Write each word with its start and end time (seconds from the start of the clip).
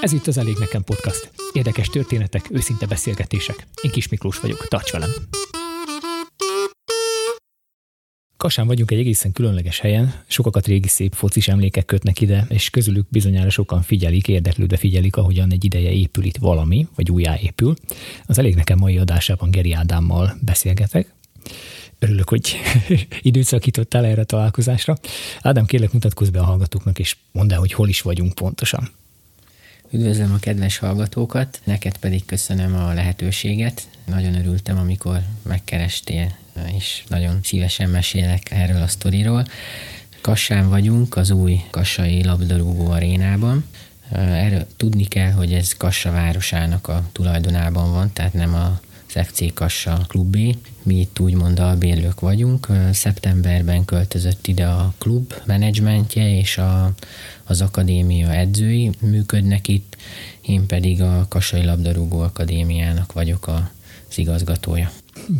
Ez 0.00 0.12
itt 0.12 0.26
az 0.26 0.38
Elég 0.38 0.56
Nekem 0.58 0.84
Podcast. 0.84 1.30
Érdekes 1.52 1.88
történetek, 1.88 2.50
őszinte 2.50 2.86
beszélgetések. 2.86 3.66
Én 3.82 3.90
Kis 3.90 4.08
Miklós 4.08 4.40
vagyok, 4.40 4.68
tarts 4.68 4.90
velem! 4.90 5.10
Kasán 8.36 8.66
vagyunk 8.66 8.90
egy 8.90 8.98
egészen 8.98 9.32
különleges 9.32 9.78
helyen, 9.78 10.22
sokakat 10.26 10.66
régi 10.66 10.88
szép 10.88 11.12
focis 11.12 11.48
emlékek 11.48 11.84
kötnek 11.84 12.20
ide, 12.20 12.46
és 12.48 12.70
közülük 12.70 13.06
bizonyára 13.08 13.50
sokan 13.50 13.82
figyelik, 13.82 14.28
érdeklődve 14.28 14.76
figyelik, 14.76 15.16
ahogyan 15.16 15.52
egy 15.52 15.64
ideje 15.64 15.90
épül 15.90 16.24
itt 16.24 16.36
valami, 16.36 16.88
vagy 16.94 17.10
újjáépül. 17.10 17.74
Az 18.26 18.38
elég 18.38 18.54
nekem 18.54 18.78
mai 18.78 18.98
adásában 18.98 19.50
Geri 19.50 19.72
Ádámmal 19.72 20.36
beszélgetek. 20.40 21.12
Örülök, 21.98 22.28
hogy 22.28 22.56
időt 23.22 23.44
szakítottál 23.44 24.04
erre 24.04 24.20
a 24.20 24.24
találkozásra. 24.24 24.96
Ádám, 25.40 25.64
kérlek 25.66 25.92
mutatkozz 25.92 26.28
be 26.28 26.40
a 26.40 26.44
hallgatóknak, 26.44 26.98
és 26.98 27.16
mondd 27.32 27.52
el, 27.52 27.58
hogy 27.58 27.72
hol 27.72 27.88
is 27.88 28.00
vagyunk 28.00 28.34
pontosan. 28.34 28.90
Üdvözlöm 29.90 30.32
a 30.32 30.38
kedves 30.38 30.78
hallgatókat, 30.78 31.60
neked 31.64 31.96
pedig 31.96 32.24
köszönöm 32.24 32.74
a 32.74 32.92
lehetőséget. 32.92 33.88
Nagyon 34.04 34.34
örültem, 34.34 34.78
amikor 34.78 35.20
megkerestél, 35.42 36.36
és 36.76 37.04
nagyon 37.08 37.38
szívesen 37.42 37.90
mesélek 37.90 38.50
erről 38.50 38.82
a 38.82 38.88
sztoriról. 38.88 39.46
Kassán 40.20 40.68
vagyunk, 40.68 41.16
az 41.16 41.30
új 41.30 41.60
Kassai 41.70 42.24
labdarúgó 42.24 42.90
arénában. 42.90 43.64
Erről 44.12 44.66
tudni 44.76 45.04
kell, 45.04 45.30
hogy 45.30 45.52
ez 45.52 45.72
Kassa 45.72 46.10
városának 46.10 46.88
a 46.88 47.08
tulajdonában 47.12 47.92
van, 47.92 48.12
tehát 48.12 48.32
nem 48.32 48.54
a 48.54 48.80
FC 49.06 49.54
Kassa 49.54 50.04
klubé. 50.08 50.56
Mi 50.84 51.00
itt 51.00 51.20
úgymond 51.20 51.58
albérlők 51.58 52.20
vagyunk. 52.20 52.68
Szeptemberben 52.92 53.84
költözött 53.84 54.46
ide 54.46 54.66
a 54.66 54.94
klub 54.98 55.34
menedzsmentje 55.44 56.38
és 56.38 56.58
a, 56.58 56.92
az 57.44 57.60
akadémia 57.60 58.32
edzői 58.32 58.90
működnek 59.00 59.68
itt, 59.68 59.96
én 60.40 60.66
pedig 60.66 61.02
a 61.02 61.26
Kassai 61.28 61.64
Labdarúgó 61.64 62.20
Akadémiának 62.20 63.12
vagyok 63.12 63.46
az 64.08 64.18
igazgatója. 64.18 64.90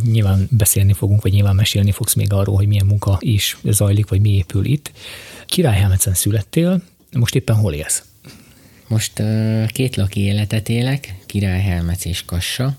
Nyilván 0.05 0.49
beszélni 0.51 0.93
fogunk, 0.93 1.23
vagy 1.23 1.33
nyilván 1.33 1.55
mesélni 1.55 1.93
fogsz 1.93 2.15
még 2.15 2.33
arról, 2.33 2.57
hogy 2.57 2.67
milyen 2.67 2.87
munka 2.87 3.17
is 3.21 3.59
zajlik, 3.65 4.09
vagy 4.09 4.21
mi 4.21 4.31
épül 4.31 4.65
itt. 4.65 4.93
Királyhelmecen 5.47 6.15
születtél, 6.15 6.83
most 7.13 7.35
éppen 7.35 7.57
hol 7.57 7.73
élsz? 7.73 8.03
Most 8.89 9.23
két 9.67 9.97
laki 9.97 10.21
életet 10.21 10.69
élek, 10.69 11.15
Királyhelmec 11.27 12.05
és 12.05 12.25
Kassa. 12.25 12.77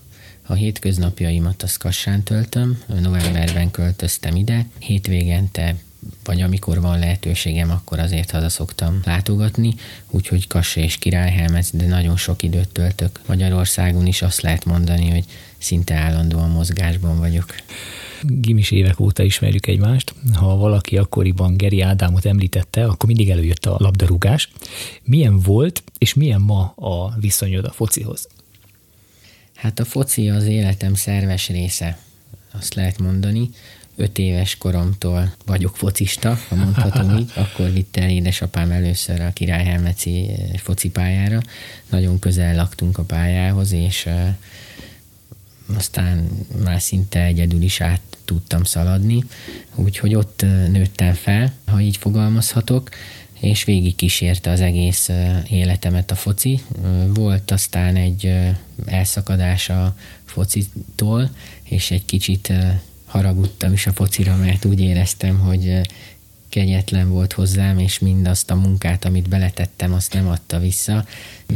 A 0.47 0.53
hétköznapjaimat 0.53 1.63
azt 1.63 1.77
Kassán 1.77 2.23
töltöm, 2.23 2.81
novemberben 3.01 3.71
költöztem 3.71 4.35
ide, 4.35 4.67
hétvégente 4.79 5.75
vagy 6.23 6.41
amikor 6.41 6.81
van 6.81 6.99
lehetőségem, 6.99 7.71
akkor 7.71 7.99
azért 7.99 8.31
haza 8.31 8.49
szoktam 8.49 8.99
látogatni, 9.03 9.73
úgyhogy 10.09 10.47
Kassa 10.47 10.79
és 10.79 10.97
Királyhelmec, 10.97 11.69
de 11.71 11.87
nagyon 11.87 12.17
sok 12.17 12.43
időt 12.43 12.69
töltök 12.69 13.19
Magyarországon 13.25 14.05
is, 14.05 14.21
azt 14.21 14.41
lehet 14.41 14.65
mondani, 14.65 15.09
hogy 15.09 15.25
szinte 15.57 15.95
állandóan 15.95 16.49
mozgásban 16.49 17.19
vagyok. 17.19 17.55
Gimis 18.21 18.71
évek 18.71 18.99
óta 18.99 19.23
ismerjük 19.23 19.67
egymást. 19.67 20.13
Ha 20.33 20.55
valaki 20.55 20.97
akkoriban 20.97 21.57
Geri 21.57 21.81
Ádámot 21.81 22.25
említette, 22.25 22.85
akkor 22.85 23.07
mindig 23.07 23.29
előjött 23.29 23.65
a 23.65 23.75
labdarúgás. 23.79 24.49
Milyen 25.03 25.39
volt, 25.39 25.83
és 25.97 26.13
milyen 26.13 26.41
ma 26.41 26.73
a 26.75 27.13
viszonyod 27.19 27.65
a 27.65 27.71
focihoz? 27.71 28.27
Hát 29.55 29.79
a 29.79 29.85
foci 29.85 30.29
az 30.29 30.43
életem 30.43 30.93
szerves 30.93 31.49
része, 31.49 31.97
azt 32.51 32.73
lehet 32.73 32.99
mondani. 32.99 33.49
Öt 33.95 34.17
éves 34.17 34.57
koromtól 34.57 35.33
vagyok 35.45 35.77
focista, 35.77 36.39
ha 36.49 36.55
mondhatom 36.55 37.17
így. 37.17 37.31
Akkor 37.43 37.71
vitte 37.71 38.01
el 38.01 38.09
édesapám 38.09 38.71
először 38.71 39.21
a 39.21 39.33
Királyhelmeci 39.33 40.29
eh, 40.29 40.57
focipályára. 40.57 41.41
Nagyon 41.89 42.19
közel 42.19 42.55
laktunk 42.55 42.97
a 42.97 43.03
pályához, 43.03 43.71
és 43.71 44.05
uh, 44.05 44.27
aztán 45.77 46.29
már 46.63 46.81
szinte 46.81 47.23
egyedül 47.23 47.61
is 47.61 47.81
át 47.81 48.01
tudtam 48.25 48.63
szaladni, 48.63 49.23
úgyhogy 49.75 50.15
ott 50.15 50.41
uh, 50.43 50.67
nőttem 50.67 51.13
fel, 51.13 51.53
ha 51.65 51.79
így 51.79 51.97
fogalmazhatok 51.97 52.89
és 53.39 53.63
végig 53.63 53.95
kísérte 53.95 54.49
az 54.49 54.61
egész 54.61 55.09
életemet 55.49 56.11
a 56.11 56.15
foci. 56.15 56.61
Volt 57.13 57.51
aztán 57.51 57.95
egy 57.95 58.31
elszakadás 58.85 59.69
a 59.69 59.95
focitól, 60.25 61.29
és 61.63 61.91
egy 61.91 62.05
kicsit 62.05 62.53
haragudtam 63.05 63.73
is 63.73 63.87
a 63.87 63.91
focira, 63.91 64.35
mert 64.35 64.65
úgy 64.65 64.81
éreztem, 64.81 65.39
hogy 65.39 65.81
kegyetlen 66.49 67.09
volt 67.09 67.33
hozzám, 67.33 67.79
és 67.79 67.99
mindazt 67.99 68.51
a 68.51 68.55
munkát, 68.55 69.05
amit 69.05 69.29
beletettem, 69.29 69.93
azt 69.93 70.13
nem 70.13 70.27
adta 70.27 70.59
vissza, 70.59 71.05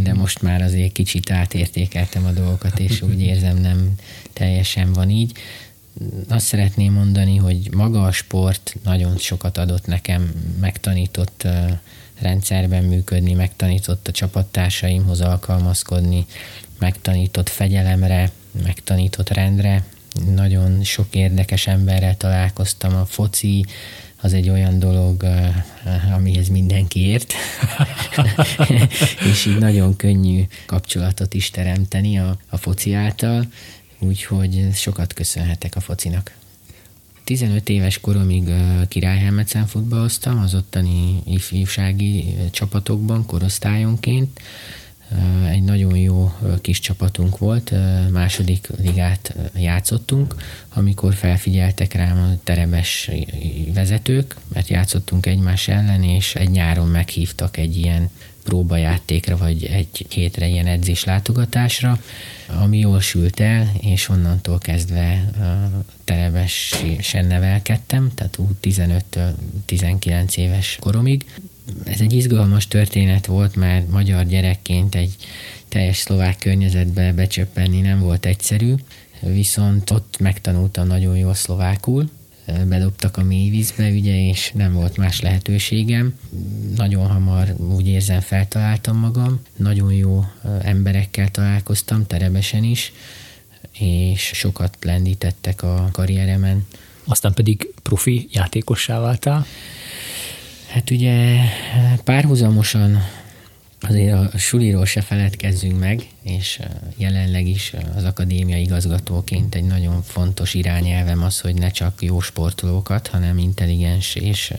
de 0.03 0.13
most 0.13 0.41
már 0.41 0.61
azért 0.61 0.91
kicsit 0.91 1.31
átértékeltem 1.31 2.25
a 2.25 2.31
dolgokat, 2.31 2.79
és 2.79 3.01
úgy 3.01 3.21
érzem, 3.21 3.57
nem 3.57 3.93
teljesen 4.33 4.93
van 4.93 5.09
így 5.09 5.31
azt 6.27 6.45
szeretném 6.45 6.93
mondani, 6.93 7.35
hogy 7.35 7.73
maga 7.73 8.03
a 8.03 8.11
sport 8.11 8.75
nagyon 8.83 9.17
sokat 9.17 9.57
adott 9.57 9.85
nekem, 9.85 10.31
megtanított 10.59 11.47
rendszerben 12.19 12.83
működni, 12.83 13.33
megtanított 13.33 14.07
a 14.07 14.11
csapattársaimhoz 14.11 15.21
alkalmazkodni, 15.21 16.25
megtanított 16.79 17.49
fegyelemre, 17.49 18.31
megtanított 18.63 19.29
rendre. 19.29 19.83
Nagyon 20.33 20.83
sok 20.83 21.15
érdekes 21.15 21.67
emberrel 21.67 22.17
találkoztam. 22.17 22.95
A 22.95 23.05
foci 23.05 23.65
az 24.21 24.33
egy 24.33 24.49
olyan 24.49 24.79
dolog, 24.79 25.25
amihez 26.15 26.47
mindenki 26.47 26.99
ért, 26.99 27.33
és 29.31 29.45
így 29.45 29.57
nagyon 29.57 29.95
könnyű 29.95 30.43
kapcsolatot 30.65 31.33
is 31.33 31.49
teremteni 31.49 32.19
a, 32.19 32.37
a 32.49 32.57
foci 32.57 32.93
által 32.93 33.47
úgyhogy 33.99 34.67
sokat 34.73 35.13
köszönhetek 35.13 35.75
a 35.75 35.79
focinak. 35.79 36.31
15 37.23 37.69
éves 37.69 37.99
koromig 37.99 38.43
Királyhelmetszen 38.87 39.65
futballoztam, 39.65 40.39
az 40.39 40.55
ottani 40.55 41.21
ifjúsági 41.25 42.35
csapatokban, 42.51 43.25
korosztályonként. 43.25 44.39
Egy 45.49 45.63
nagyon 45.63 45.97
jó 45.97 46.33
kis 46.61 46.79
csapatunk 46.79 47.37
volt, 47.37 47.73
második 48.11 48.67
ligát 48.81 49.35
játszottunk, 49.55 50.35
amikor 50.73 51.13
felfigyeltek 51.13 51.93
rám 51.93 52.17
a 52.17 52.39
terebes 52.43 53.09
vezetők, 53.73 54.35
mert 54.53 54.67
játszottunk 54.67 55.25
egymás 55.25 55.67
ellen, 55.67 56.03
és 56.03 56.35
egy 56.35 56.49
nyáron 56.49 56.87
meghívtak 56.87 57.57
egy 57.57 57.77
ilyen 57.77 58.09
próbajátékra, 58.43 59.37
vagy 59.37 59.63
egy 59.65 60.05
hétre 60.09 60.47
ilyen 60.47 60.67
edzés 60.67 61.03
látogatásra, 61.03 62.01
ami 62.47 62.77
jól 62.77 63.01
sült 63.01 63.39
el, 63.39 63.71
és 63.81 64.09
onnantól 64.09 64.57
kezdve 64.57 65.31
terebesen 66.03 67.25
nevelkedtem, 67.25 68.11
tehát 68.15 68.37
úgy 68.37 68.55
15-19 69.67 70.37
éves 70.37 70.77
koromig. 70.79 71.25
Ez 71.85 72.01
egy 72.01 72.13
izgalmas 72.13 72.67
történet 72.67 73.25
volt, 73.25 73.55
mert 73.55 73.89
magyar 73.89 74.25
gyerekként 74.25 74.95
egy 74.95 75.15
teljes 75.67 75.97
szlovák 75.97 76.37
környezetbe 76.37 77.13
becsöppenni 77.13 77.81
nem 77.81 77.99
volt 77.99 78.25
egyszerű, 78.25 78.73
viszont 79.19 79.91
ott 79.91 80.19
megtanultam 80.19 80.87
nagyon 80.87 81.17
jól 81.17 81.33
szlovákul, 81.33 82.09
bedobtak 82.67 83.17
a 83.17 83.23
mélyvízbe, 83.23 83.89
ugye, 83.89 84.27
és 84.27 84.51
nem 84.55 84.73
volt 84.73 84.97
más 84.97 85.21
lehetőségem. 85.21 86.13
Nagyon 86.75 87.07
hamar 87.07 87.55
úgy 87.59 87.87
érzem 87.87 88.19
feltaláltam 88.19 88.97
magam, 88.97 89.39
nagyon 89.55 89.93
jó 89.93 90.25
emberekkel 90.61 91.29
találkoztam, 91.29 92.05
terebesen 92.05 92.63
is, 92.63 92.93
és 93.71 94.31
sokat 94.33 94.77
lendítettek 94.81 95.63
a 95.63 95.89
karrieremen. 95.91 96.65
Aztán 97.05 97.33
pedig 97.33 97.73
profi 97.83 98.27
játékossá 98.31 98.99
váltál? 98.99 99.45
Hát 100.67 100.89
ugye 100.89 101.37
párhuzamosan 102.03 103.01
Azért 103.81 104.33
a 104.33 104.37
suliról 104.37 104.85
se 104.85 105.01
feledkezzünk 105.01 105.79
meg, 105.79 106.07
és 106.21 106.59
jelenleg 106.97 107.47
is 107.47 107.73
az 107.95 108.03
akadémia 108.03 108.57
igazgatóként 108.57 109.55
egy 109.55 109.63
nagyon 109.63 110.01
fontos 110.01 110.53
irányelvem 110.53 111.23
az, 111.23 111.39
hogy 111.39 111.53
ne 111.53 111.71
csak 111.71 112.01
jó 112.01 112.19
sportolókat, 112.19 113.07
hanem 113.07 113.37
intelligens 113.37 114.15
és 114.15 114.53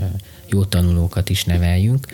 jó 0.48 0.64
tanulókat 0.64 1.28
is 1.28 1.44
neveljünk. 1.44 2.06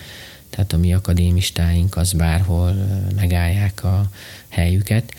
Tehát 0.51 0.73
a 0.73 0.77
mi 0.77 0.95
akadémistáink 0.95 1.97
az 1.97 2.13
bárhol 2.13 2.73
megállják 3.17 3.85
a 3.85 4.11
helyüket. 4.49 5.13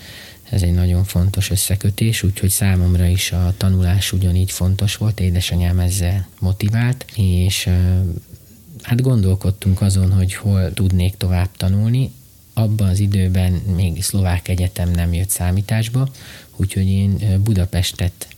Ez 0.50 0.62
egy 0.62 0.72
nagyon 0.72 1.04
fontos 1.04 1.50
összekötés, 1.50 2.22
úgyhogy 2.22 2.50
számomra 2.50 3.06
is 3.06 3.32
a 3.32 3.54
tanulás 3.56 4.12
ugyanígy 4.12 4.50
fontos 4.50 4.96
volt, 4.96 5.20
édesanyám 5.20 5.78
ezzel 5.78 6.28
motivált, 6.38 7.04
és 7.16 7.68
Hát 8.88 9.02
gondolkodtunk 9.02 9.80
azon, 9.80 10.12
hogy 10.12 10.34
hol 10.34 10.72
tudnék 10.72 11.16
tovább 11.16 11.48
tanulni. 11.56 12.12
Abban 12.54 12.88
az 12.88 12.98
időben 12.98 13.52
még 13.52 14.02
szlovák 14.02 14.48
egyetem 14.48 14.90
nem 14.90 15.12
jött 15.12 15.28
számításba, 15.28 16.08
úgyhogy 16.56 16.88
én 16.88 17.40
Budapestet 17.44 18.28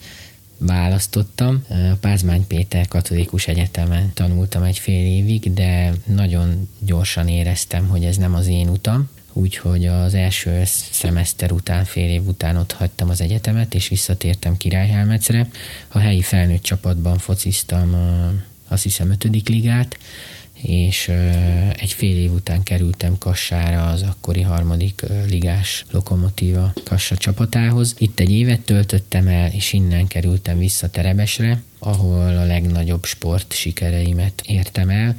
választottam. 0.58 1.64
Pázmány 2.00 2.46
Péter 2.46 2.88
Katolikus 2.88 3.46
Egyetemen 3.46 4.10
tanultam 4.14 4.62
egy 4.62 4.78
fél 4.78 5.06
évig, 5.06 5.52
de 5.52 5.92
nagyon 6.04 6.68
gyorsan 6.78 7.28
éreztem, 7.28 7.88
hogy 7.88 8.04
ez 8.04 8.16
nem 8.16 8.34
az 8.34 8.46
én 8.46 8.68
utam, 8.68 9.08
úgyhogy 9.32 9.86
az 9.86 10.14
első 10.14 10.62
szemeszter 10.90 11.52
után, 11.52 11.84
fél 11.84 12.08
év 12.08 12.26
után 12.26 12.56
ott 12.56 12.72
hagytam 12.72 13.08
az 13.08 13.20
egyetemet, 13.20 13.74
és 13.74 13.88
visszatértem 13.88 14.56
Királyhelmecre. 14.56 15.48
A 15.88 15.98
helyi 15.98 16.22
felnőtt 16.22 16.62
csapatban 16.62 17.18
fociztam 17.18 17.96
azt 18.68 18.82
hiszem 18.82 19.10
ötödik 19.10 19.48
ligát, 19.48 19.98
és 20.62 21.08
egy 21.76 21.92
fél 21.92 22.16
év 22.16 22.32
után 22.32 22.62
kerültem 22.62 23.18
Kassára 23.18 23.86
az 23.86 24.02
akkori 24.02 24.40
harmadik 24.40 25.02
ligás 25.28 25.84
lokomotíva 25.90 26.72
Kassa 26.84 27.16
csapatához. 27.16 27.94
Itt 27.98 28.20
egy 28.20 28.30
évet 28.30 28.60
töltöttem 28.60 29.28
el, 29.28 29.50
és 29.52 29.72
innen 29.72 30.06
kerültem 30.06 30.58
vissza 30.58 30.90
Terebesre, 30.90 31.62
ahol 31.78 32.36
a 32.36 32.44
legnagyobb 32.44 33.04
sport 33.04 33.52
sikereimet 33.52 34.42
értem 34.46 34.88
el. 34.88 35.16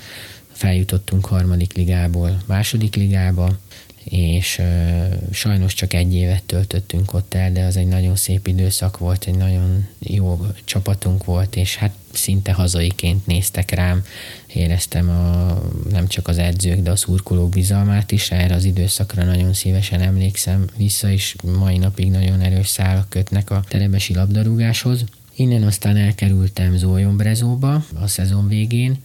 Feljutottunk 0.51 1.25
harmadik 1.25 1.73
ligából 1.73 2.41
második 2.45 2.95
ligába, 2.95 3.57
és 4.03 4.57
uh, 4.59 5.13
sajnos 5.31 5.73
csak 5.73 5.93
egy 5.93 6.13
évet 6.13 6.43
töltöttünk 6.43 7.13
ott 7.13 7.33
el, 7.33 7.51
de 7.51 7.63
az 7.63 7.77
egy 7.77 7.87
nagyon 7.87 8.15
szép 8.15 8.47
időszak 8.47 8.97
volt, 8.97 9.25
egy 9.27 9.35
nagyon 9.35 9.87
jó 9.99 10.45
csapatunk 10.63 11.25
volt, 11.25 11.55
és 11.55 11.75
hát 11.75 11.91
szinte 12.13 12.51
hazaiként 12.51 13.25
néztek 13.25 13.71
rám, 13.71 14.03
éreztem 14.47 15.09
a, 15.09 15.61
nem 15.89 16.07
csak 16.07 16.27
az 16.27 16.37
edzők, 16.37 16.81
de 16.81 16.91
a 16.91 16.95
szurkolók 16.95 17.49
bizalmát 17.49 18.11
is, 18.11 18.31
erre 18.31 18.55
az 18.55 18.63
időszakra 18.63 19.23
nagyon 19.23 19.53
szívesen 19.53 20.01
emlékszem 20.01 20.65
vissza, 20.77 21.11
és 21.11 21.35
mai 21.43 21.77
napig 21.77 22.11
nagyon 22.11 22.41
erős 22.41 22.67
szálak 22.67 23.09
kötnek 23.09 23.49
a 23.49 23.63
terebesi 23.67 24.13
labdarúgáshoz. 24.13 25.03
Innen 25.35 25.63
aztán 25.63 25.97
elkerültem 25.97 26.77
Zólyombrezóba 26.77 27.85
a 28.01 28.07
szezon 28.07 28.47
végén, 28.47 28.97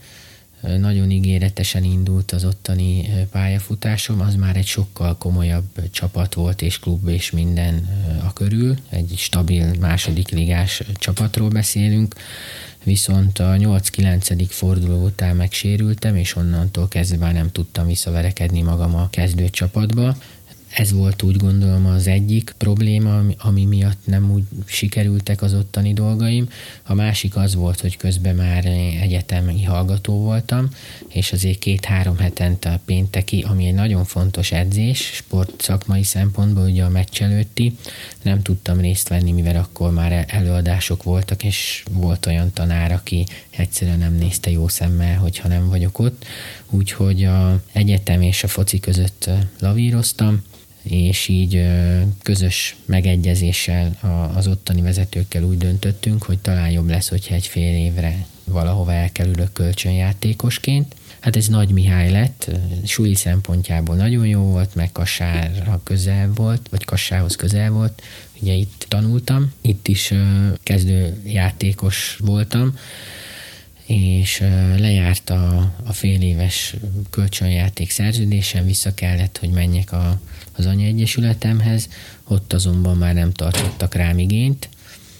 nagyon 0.79 1.11
ígéretesen 1.11 1.85
indult 1.85 2.33
az 2.33 2.45
ottani 2.45 3.09
pályafutásom, 3.31 4.21
az 4.21 4.35
már 4.35 4.57
egy 4.57 4.67
sokkal 4.67 5.17
komolyabb 5.17 5.91
csapat 5.91 6.35
volt, 6.35 6.63
és 6.63 6.79
klub 6.79 7.09
és 7.09 7.31
minden 7.31 7.89
a 8.27 8.33
körül. 8.33 8.77
Egy 8.89 9.15
stabil 9.17 9.75
második 9.81 10.29
ligás 10.29 10.83
csapatról 10.95 11.49
beszélünk, 11.49 12.15
viszont 12.85 13.39
a 13.39 13.45
8-9. 13.45 14.47
forduló 14.49 15.05
után 15.05 15.37
megsérültem, 15.37 16.17
és 16.17 16.37
onnantól 16.37 16.89
kezdve 16.89 17.17
már 17.17 17.33
nem 17.33 17.53
tudtam 17.53 17.87
visszaverekedni 17.87 18.63
magam 18.63 18.95
a 18.95 19.11
kezdő 19.11 19.49
csapatba. 19.49 20.17
Ez 20.77 20.93
volt 20.93 21.23
úgy 21.23 21.37
gondolom 21.37 21.87
az 21.87 22.07
egyik 22.07 22.55
probléma, 22.59 23.23
ami 23.39 23.65
miatt 23.65 24.07
nem 24.07 24.31
úgy 24.31 24.43
sikerültek 24.65 25.43
az 25.43 25.55
ottani 25.55 25.93
dolgaim. 25.93 26.49
A 26.83 26.95
másik 26.95 27.37
az 27.37 27.55
volt, 27.55 27.81
hogy 27.81 27.97
közben 27.97 28.35
már 28.35 28.65
egyetemi 29.01 29.63
hallgató 29.63 30.15
voltam, 30.15 30.69
és 31.09 31.33
azért 31.33 31.59
két-három 31.59 32.19
hetente 32.19 32.71
a 32.71 32.81
pénteki, 32.85 33.45
ami 33.49 33.67
egy 33.67 33.75
nagyon 33.75 34.05
fontos 34.05 34.53
edzés, 34.53 34.99
sport 34.99 35.63
szakmai 35.63 36.03
szempontból, 36.03 36.65
ugye 36.65 36.85
a 36.85 36.89
meccs 36.89 37.23
előtti, 37.23 37.77
nem 38.23 38.43
tudtam 38.43 38.81
részt 38.81 39.09
venni, 39.09 39.33
mivel 39.33 39.57
akkor 39.57 39.93
már 39.93 40.25
előadások 40.29 41.03
voltak, 41.03 41.45
és 41.45 41.85
volt 41.91 42.27
olyan 42.27 42.53
tanár, 42.53 42.93
aki 42.93 43.27
egyszerűen 43.51 43.99
nem 43.99 44.15
nézte 44.15 44.51
jó 44.51 44.69
szemmel, 44.69 45.19
hogyha 45.19 45.49
nem 45.49 45.69
vagyok 45.69 45.99
ott. 45.99 46.25
Úgyhogy 46.71 47.25
a 47.25 47.61
egyetem 47.73 48.23
és 48.23 48.45
a 48.45 48.49
foci 48.49 48.81
között 48.81 49.31
lavíroztam, 49.59 50.43
és 50.89 51.29
így 51.29 51.67
közös 52.23 52.77
megegyezéssel 52.85 53.99
az 54.35 54.47
ottani 54.47 54.81
vezetőkkel 54.81 55.43
úgy 55.43 55.59
döntöttünk, 55.59 56.23
hogy 56.23 56.39
talán 56.39 56.71
jobb 56.71 56.89
lesz, 56.89 57.09
hogyha 57.09 57.35
egy 57.35 57.47
fél 57.47 57.77
évre 57.77 58.27
valahova 58.45 58.93
elkerülök 58.93 59.53
kölcsönjátékosként. 59.53 60.95
Hát 61.21 61.37
ez 61.37 61.49
Nagy 61.49 61.71
Mihály 61.71 62.11
lett, 62.11 62.51
súlyi 62.85 63.15
szempontjából 63.15 63.97
nagyon 63.97 64.27
jó 64.27 64.41
volt, 64.41 64.75
meg 64.75 64.93
Kassára 64.93 65.81
közel 65.85 66.33
volt, 66.35 66.69
vagy 66.71 66.85
Kassához 66.85 67.37
közel 67.37 67.71
volt, 67.71 68.03
ugye 68.41 68.53
itt 68.53 68.85
tanultam, 68.89 69.53
itt 69.61 69.89
is 69.89 70.13
kezdő 70.63 71.23
játékos 71.25 72.17
voltam, 72.21 72.75
és 73.87 74.43
lejárt 74.77 75.31
a, 75.31 75.73
a 75.85 75.93
fél 75.93 76.23
éves 76.23 76.75
kölcsönjáték 77.11 77.91
szerződésem, 77.91 78.67
vissza 78.67 78.95
kellett, 78.95 79.39
hogy 79.39 79.51
menjek 79.51 79.93
a, 79.93 80.21
az 80.57 80.67
anyaegyesületemhez, 80.67 81.89
ott 82.29 82.53
azonban 82.53 82.97
már 82.97 83.15
nem 83.15 83.33
tartottak 83.33 83.95
rám 83.95 84.19
igényt, 84.19 84.69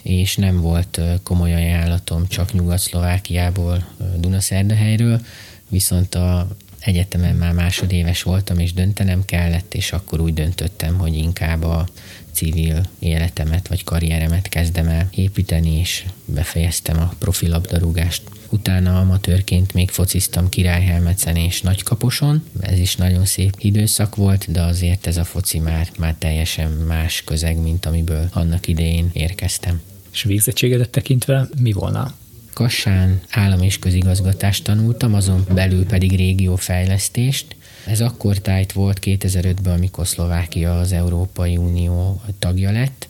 és 0.03 0.37
nem 0.37 0.61
volt 0.61 1.01
komoly 1.23 1.55
ajánlatom 1.55 2.27
csak 2.29 2.53
Nyugat-Szlovákiából, 2.53 3.87
Dunaszerdahelyről, 4.17 5.21
viszont 5.69 6.15
a 6.15 6.49
egyetemen 6.87 7.35
már 7.35 7.53
másodéves 7.53 8.23
voltam, 8.23 8.59
és 8.59 8.73
döntenem 8.73 9.25
kellett, 9.25 9.75
és 9.75 9.93
akkor 9.93 10.21
úgy 10.21 10.35
döntöttem, 10.35 10.99
hogy 10.99 11.15
inkább 11.15 11.63
a 11.63 11.89
civil 12.33 12.83
életemet 12.99 13.69
vagy 13.69 13.85
karrieremet 13.85 14.49
kezdem 14.49 14.87
el 14.87 15.09
építeni, 15.11 15.79
és 15.79 16.05
befejeztem 16.25 16.99
a 16.99 17.13
profilabdarúgást. 17.19 18.23
Utána 18.51 19.01
amatőrként 19.01 19.73
még 19.73 19.91
fociztam 19.91 20.49
Királyhelmecen 20.49 21.37
és 21.37 21.61
Nagykaposon. 21.61 22.45
Ez 22.61 22.79
is 22.79 22.97
nagyon 22.97 23.25
szép 23.25 23.55
időszak 23.59 24.17
volt, 24.17 24.53
de 24.53 24.63
azért 24.63 25.07
ez 25.07 25.17
a 25.17 25.25
foci 25.25 25.59
már, 25.59 25.89
már 25.99 26.15
teljesen 26.19 26.71
más 26.71 27.23
közeg, 27.25 27.57
mint 27.57 27.87
amiből 27.87 28.29
annak 28.33 28.69
idején 28.69 29.11
érkeztem. 29.13 29.81
És 30.13 30.23
végzettségedet 30.23 30.91
tekintve 30.91 31.49
mi 31.61 31.73
volna? 31.73 32.15
Kassán 32.53 33.21
állam 33.31 33.63
és 33.63 33.79
közigazgatást 33.79 34.65
tanultam, 34.65 35.15
azon 35.15 35.47
belül 35.55 35.87
pedig 35.87 36.17
régiófejlesztést. 36.17 37.57
Ez 37.87 38.01
akkor 38.01 38.39
tájt 38.39 38.73
volt 38.73 38.99
2005-ben, 39.03 39.73
amikor 39.73 40.07
Szlovákia 40.07 40.79
az 40.79 40.93
Európai 40.93 41.57
Unió 41.57 42.23
tagja 42.39 42.71
lett. 42.71 43.09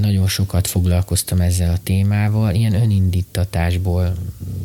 Nagyon 0.00 0.28
sokat 0.28 0.66
foglalkoztam 0.66 1.40
ezzel 1.40 1.72
a 1.72 1.78
témával, 1.82 2.54
ilyen 2.54 2.74
önindítatásból 2.74 4.14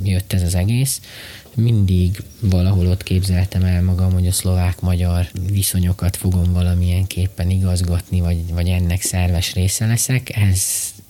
jött 0.03 0.33
ez 0.33 0.41
az 0.41 0.55
egész. 0.55 1.01
Mindig 1.55 2.23
valahol 2.39 2.87
ott 2.87 3.03
képzeltem 3.03 3.63
el 3.63 3.81
magam, 3.81 4.13
hogy 4.13 4.27
a 4.27 4.31
szlovák-magyar 4.31 5.27
viszonyokat 5.51 6.15
fogom 6.15 6.53
valamilyen 6.53 7.05
képpen 7.07 7.49
igazgatni, 7.49 8.19
vagy, 8.19 8.53
vagy 8.53 8.67
ennek 8.67 9.01
szerves 9.01 9.53
része 9.53 9.85
leszek. 9.85 10.35
Ez 10.35 10.63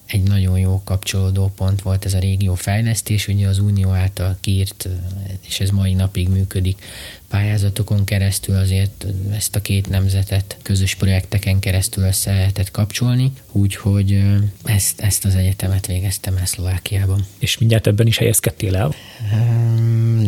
egy 0.06 0.24
nagyon 0.24 0.60
jó 0.60 0.81
kapcsolódó 0.83 1.51
pont 1.56 1.81
volt 1.81 2.06
ez 2.06 2.13
a 2.13 2.19
régió 2.19 2.56
fejlesztés, 2.56 3.27
ugye 3.27 3.48
az 3.48 3.60
Unió 3.60 3.89
által 3.89 4.38
kiírt, 4.42 4.89
és 5.48 5.60
ez 5.60 5.70
mai 5.70 5.94
napig 5.94 6.29
működik, 6.29 6.82
pályázatokon 7.36 8.04
keresztül 8.04 8.56
azért 8.56 9.06
ezt 9.36 9.56
a 9.56 9.62
két 9.62 9.89
nemzetet 9.89 10.58
közös 10.62 10.96
projekteken 10.96 11.60
keresztül 11.60 12.04
össze 12.04 12.32
lehetett 12.32 12.72
kapcsolni, 12.72 13.32
úgyhogy 13.51 14.24
ezt, 14.63 15.01
ezt 15.01 15.25
az 15.25 15.36
egyetemet 15.36 15.88
végeztem 15.88 16.38
el 16.38 16.46
Szlovákiában. 16.46 17.25
És 17.39 17.58
mindjárt 17.58 17.88
ebben 17.88 18.08
is 18.08 18.18
helyezkedtél 18.18 18.75
el? 18.75 18.94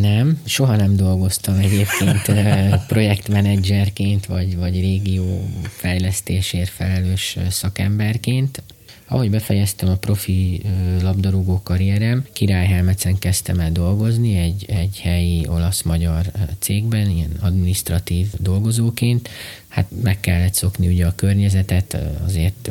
Nem, 0.00 0.40
soha 0.44 0.76
nem 0.76 0.96
dolgoztam 0.96 1.58
egyébként 1.58 2.22
projektmenedzserként, 2.92 4.26
vagy, 4.26 4.56
vagy 4.56 4.80
régió 4.80 5.48
fejlesztésért 5.62 6.70
felelős 6.70 7.36
szakemberként. 7.50 8.62
Ahogy 9.10 9.30
befejeztem 9.30 9.88
a 9.88 9.96
profi 9.96 10.62
labdarúgó 11.02 11.60
karrierem, 11.62 12.24
Királyhelmecen 12.32 13.18
kezdtem 13.18 13.60
el 13.60 13.72
dolgozni 13.72 14.36
egy, 14.36 14.64
egy 14.68 15.00
helyi 15.00 15.46
olasz-magyar 15.48 16.30
cégben, 16.58 17.10
ilyen 17.10 17.36
administratív 17.40 18.28
dolgozóként. 18.38 19.28
Hát 19.68 19.86
meg 20.02 20.20
kellett 20.20 20.54
szokni 20.54 20.86
ugye 20.86 21.06
a 21.06 21.14
környezetet, 21.14 21.98
azért 22.24 22.70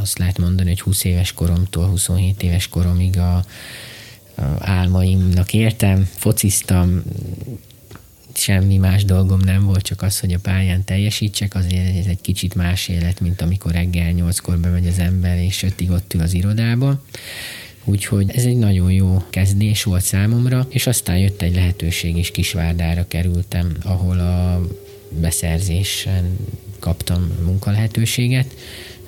azt 0.00 0.18
lehet 0.18 0.38
mondani, 0.38 0.68
hogy 0.68 0.80
20 0.80 1.04
éves 1.04 1.32
koromtól 1.32 1.86
27 1.86 2.42
éves 2.42 2.68
koromig 2.68 3.18
a, 3.18 3.34
a 3.36 3.44
álmaimnak 4.58 5.54
értem, 5.54 6.08
fociztam, 6.14 7.02
semmi 8.40 8.76
más 8.76 9.04
dolgom 9.04 9.40
nem 9.40 9.64
volt, 9.64 9.82
csak 9.82 10.02
az, 10.02 10.20
hogy 10.20 10.32
a 10.32 10.38
pályán 10.38 10.84
teljesítsek, 10.84 11.54
azért 11.54 11.96
ez 11.96 12.06
egy 12.06 12.20
kicsit 12.20 12.54
más 12.54 12.88
élet, 12.88 13.20
mint 13.20 13.40
amikor 13.40 13.72
reggel 13.72 14.10
nyolckor 14.10 14.58
bemegy 14.58 14.86
az 14.86 14.98
ember, 14.98 15.38
és 15.38 15.62
ötig 15.62 15.90
ott 15.90 16.14
ül 16.14 16.20
az 16.20 16.32
irodába. 16.32 17.02
Úgyhogy 17.84 18.30
ez 18.30 18.44
egy 18.44 18.56
nagyon 18.56 18.92
jó 18.92 19.22
kezdés 19.30 19.82
volt 19.82 20.02
számomra, 20.02 20.66
és 20.68 20.86
aztán 20.86 21.18
jött 21.18 21.42
egy 21.42 21.54
lehetőség, 21.54 22.16
és 22.16 22.30
Kisvárdára 22.30 23.08
kerültem, 23.08 23.76
ahol 23.82 24.18
a 24.18 24.66
beszerzésen 25.20 26.36
kaptam 26.78 27.32
munkalehetőséget, 27.44 28.54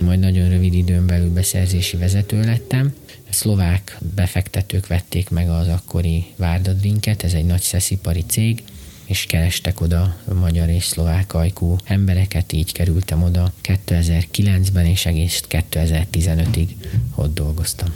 majd 0.01 0.19
nagyon 0.19 0.49
rövid 0.49 0.75
időn 0.75 1.07
belül 1.07 1.33
beszerzési 1.33 1.97
vezető 1.97 2.45
lettem. 2.45 2.95
Szlovák 3.31 3.99
befektetők 4.15 4.87
vették 4.87 5.31
meg 5.31 5.51
az 5.51 5.69
akkori 5.69 6.25
Várdadrinket, 6.37 7.23
ez 7.23 7.33
egy 7.33 7.45
nagy 7.45 7.61
szeszipari 7.61 8.25
cég, 8.27 8.63
és 9.05 9.27
kerestek 9.27 9.81
oda 9.81 10.17
magyar 10.41 10.69
és 10.69 10.85
szlovák 10.85 11.35
ajkú 11.35 11.77
embereket, 11.85 12.53
így 12.53 12.73
kerültem 12.73 13.23
oda 13.23 13.53
2009-ben, 13.63 14.87
és 14.87 15.07
egész 15.07 15.43
2015-ig 15.49 16.69
ott 17.15 17.35
dolgoztam. 17.35 17.95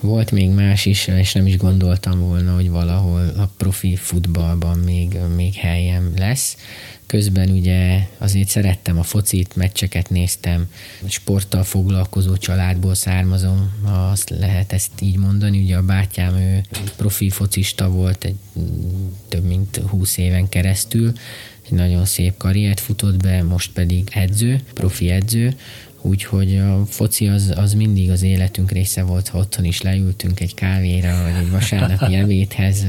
Volt 0.00 0.30
még 0.30 0.50
más 0.50 0.86
is, 0.86 1.06
és 1.06 1.32
nem 1.32 1.46
is 1.46 1.56
gondoltam 1.56 2.20
volna, 2.20 2.54
hogy 2.54 2.70
valahol 2.70 3.28
a 3.36 3.50
profi 3.56 3.96
futballban 3.96 4.78
még, 4.78 5.18
még 5.36 5.54
helyem 5.54 6.12
lesz. 6.16 6.56
Közben 7.06 7.50
ugye 7.50 8.08
azért 8.18 8.48
szerettem 8.48 8.98
a 8.98 9.02
focit, 9.02 9.56
meccseket 9.56 10.10
néztem, 10.10 10.70
sporttal 11.08 11.62
foglalkozó 11.62 12.36
családból 12.36 12.94
származom, 12.94 13.72
ha 13.84 14.08
azt 14.08 14.30
lehet 14.30 14.72
ezt 14.72 14.90
így 15.00 15.16
mondani. 15.16 15.62
Ugye 15.62 15.76
a 15.76 15.82
bátyám 15.82 16.36
ő 16.36 16.60
profi 16.96 17.30
focista 17.30 17.90
volt 17.90 18.24
egy 18.24 18.36
több 19.28 19.44
mint 19.44 19.76
20 19.76 20.16
éven 20.16 20.48
keresztül, 20.48 21.12
egy 21.66 21.72
nagyon 21.72 22.04
szép 22.04 22.36
karriert 22.36 22.80
futott 22.80 23.22
be, 23.22 23.42
most 23.42 23.72
pedig 23.72 24.08
edző, 24.12 24.60
profi 24.74 25.10
edző, 25.10 25.56
úgyhogy 26.00 26.56
a 26.56 26.86
foci 26.88 27.26
az, 27.26 27.52
az 27.56 27.74
mindig 27.74 28.10
az 28.10 28.22
életünk 28.22 28.70
része 28.70 29.02
volt, 29.02 29.28
ha 29.28 29.38
otthon 29.38 29.64
is 29.64 29.80
leültünk 29.80 30.40
egy 30.40 30.54
kávéra, 30.54 31.22
vagy 31.22 31.44
egy 31.44 31.50
vasárnapi 31.50 32.14
ebédhez, 32.22 32.84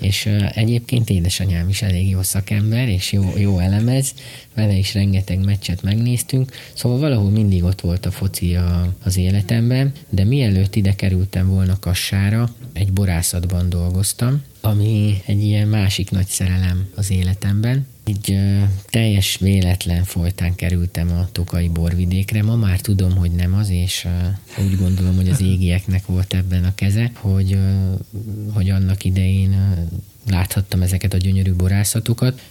és 0.00 0.28
egyébként 0.54 1.10
édesanyám 1.10 1.68
is 1.68 1.82
elég 1.82 2.08
jó 2.08 2.22
szakember, 2.22 2.88
és 2.88 3.12
jó, 3.12 3.32
jó 3.36 3.58
elemez, 3.58 4.14
vele 4.54 4.74
is 4.74 4.94
rengeteg 4.94 5.44
meccset 5.44 5.82
megnéztünk, 5.82 6.52
szóval 6.74 6.98
valahol 6.98 7.30
mindig 7.30 7.64
ott 7.64 7.80
volt 7.80 8.06
a 8.06 8.10
foci 8.10 8.54
a, 8.54 8.94
az 9.04 9.16
életemben, 9.16 9.92
de 10.08 10.24
mielőtt 10.24 10.76
ide 10.76 10.94
kerültem 10.94 11.48
volna 11.48 11.78
Kassára, 11.78 12.54
egy 12.72 12.92
borászatban 12.92 13.68
dolgoztam, 13.68 14.42
ami 14.60 15.22
egy 15.26 15.42
ilyen 15.42 15.68
másik 15.68 16.10
nagy 16.10 16.26
szerelem 16.26 16.88
az 16.94 17.10
életemben, 17.10 17.86
egy 18.08 18.32
ö, 18.32 18.62
teljes 18.90 19.36
véletlen 19.36 20.04
folytán 20.04 20.54
kerültem 20.54 21.10
a 21.10 21.28
Tokai 21.32 21.68
borvidékre. 21.68 22.42
Ma 22.42 22.56
már 22.56 22.80
tudom, 22.80 23.16
hogy 23.16 23.30
nem 23.30 23.54
az, 23.54 23.70
és 23.70 24.04
ö, 24.04 24.62
úgy 24.62 24.76
gondolom, 24.76 25.16
hogy 25.16 25.28
az 25.28 25.40
égieknek 25.40 26.06
volt 26.06 26.34
ebben 26.34 26.64
a 26.64 26.74
keze, 26.74 27.10
hogy, 27.14 27.52
ö, 27.52 27.92
hogy 28.52 28.70
annak 28.70 29.04
idején 29.04 29.52
ö, 29.52 29.96
láthattam 30.30 30.82
ezeket 30.82 31.14
a 31.14 31.16
gyönyörű 31.16 31.54
borászatokat. 31.54 32.42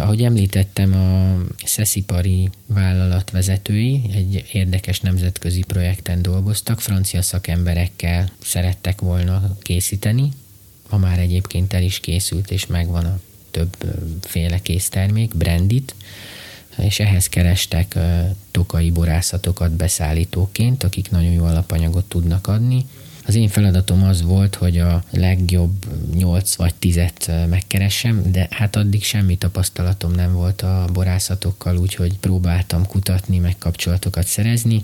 Ahogy 0.00 0.22
említettem, 0.22 0.92
a 0.92 1.36
Szeszipari 1.64 2.50
vállalat 2.66 3.30
vezetői 3.30 4.00
egy 4.12 4.44
érdekes 4.52 5.00
nemzetközi 5.00 5.62
projekten 5.66 6.22
dolgoztak, 6.22 6.80
francia 6.80 7.22
szakemberekkel 7.22 8.30
szerettek 8.42 9.00
volna 9.00 9.56
készíteni, 9.62 10.28
ha 10.88 10.98
már 10.98 11.18
egyébként 11.18 11.72
el 11.72 11.82
is 11.82 12.00
készült, 12.00 12.50
és 12.50 12.66
megvan 12.66 13.04
a 13.04 13.18
többféle 13.54 14.58
késztermék, 14.58 15.36
brandit, 15.36 15.94
és 16.78 17.00
ehhez 17.00 17.28
kerestek 17.28 17.98
tokai 18.50 18.90
borászatokat 18.90 19.70
beszállítóként, 19.70 20.84
akik 20.84 21.10
nagyon 21.10 21.32
jó 21.32 21.44
alapanyagot 21.44 22.04
tudnak 22.04 22.46
adni. 22.46 22.86
Az 23.26 23.34
én 23.34 23.48
feladatom 23.48 24.02
az 24.02 24.22
volt, 24.22 24.54
hogy 24.54 24.78
a 24.78 25.04
legjobb 25.10 25.72
8 26.14 26.54
vagy 26.54 26.74
10-et 26.80 27.48
megkeressem, 27.48 28.22
de 28.32 28.46
hát 28.50 28.76
addig 28.76 29.02
semmi 29.04 29.36
tapasztalatom 29.36 30.12
nem 30.12 30.32
volt 30.32 30.62
a 30.62 30.88
borászatokkal, 30.92 31.76
úgyhogy 31.76 32.18
próbáltam 32.18 32.86
kutatni, 32.86 33.38
meg 33.38 33.58
kapcsolatokat 33.58 34.26
szerezni 34.26 34.80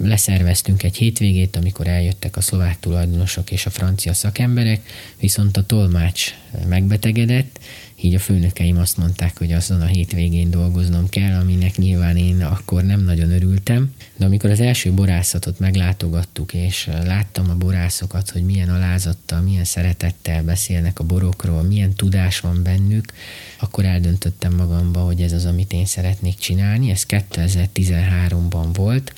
leszerveztünk 0.00 0.82
egy 0.82 0.96
hétvégét, 0.96 1.56
amikor 1.56 1.86
eljöttek 1.86 2.36
a 2.36 2.40
szlovák 2.40 2.80
tulajdonosok 2.80 3.50
és 3.50 3.66
a 3.66 3.70
francia 3.70 4.14
szakemberek, 4.14 4.88
viszont 5.20 5.56
a 5.56 5.66
tolmács 5.66 6.34
megbetegedett, 6.68 7.58
így 8.04 8.14
a 8.14 8.18
főnökeim 8.18 8.78
azt 8.78 8.96
mondták, 8.96 9.38
hogy 9.38 9.52
azon 9.52 9.80
a 9.80 9.86
hétvégén 9.86 10.50
dolgoznom 10.50 11.08
kell, 11.08 11.40
aminek 11.40 11.76
nyilván 11.76 12.16
én 12.16 12.42
akkor 12.42 12.84
nem 12.84 13.00
nagyon 13.00 13.30
örültem. 13.30 13.94
De 14.16 14.24
amikor 14.24 14.50
az 14.50 14.60
első 14.60 14.92
borászatot 14.92 15.58
meglátogattuk, 15.58 16.54
és 16.54 16.90
láttam 17.04 17.50
a 17.50 17.54
borászokat, 17.54 18.30
hogy 18.30 18.44
milyen 18.44 18.68
alázattal, 18.68 19.40
milyen 19.40 19.64
szeretettel 19.64 20.42
beszélnek 20.42 20.98
a 20.98 21.04
borokról, 21.04 21.62
milyen 21.62 21.94
tudás 21.94 22.40
van 22.40 22.62
bennük, 22.62 23.12
akkor 23.60 23.84
eldöntöttem 23.84 24.54
magamba, 24.54 25.00
hogy 25.00 25.20
ez 25.20 25.32
az, 25.32 25.44
amit 25.44 25.72
én 25.72 25.86
szeretnék 25.86 26.36
csinálni. 26.36 26.90
Ez 26.90 27.04
2013-ban 27.08 28.68
volt, 28.72 29.14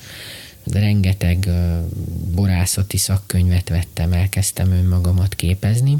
de 0.63 0.79
rengeteg 0.79 1.49
borászati 2.33 2.97
szakkönyvet 2.97 3.69
vettem, 3.69 4.13
elkezdtem 4.13 4.71
önmagamat 4.71 5.35
képezni. 5.35 5.97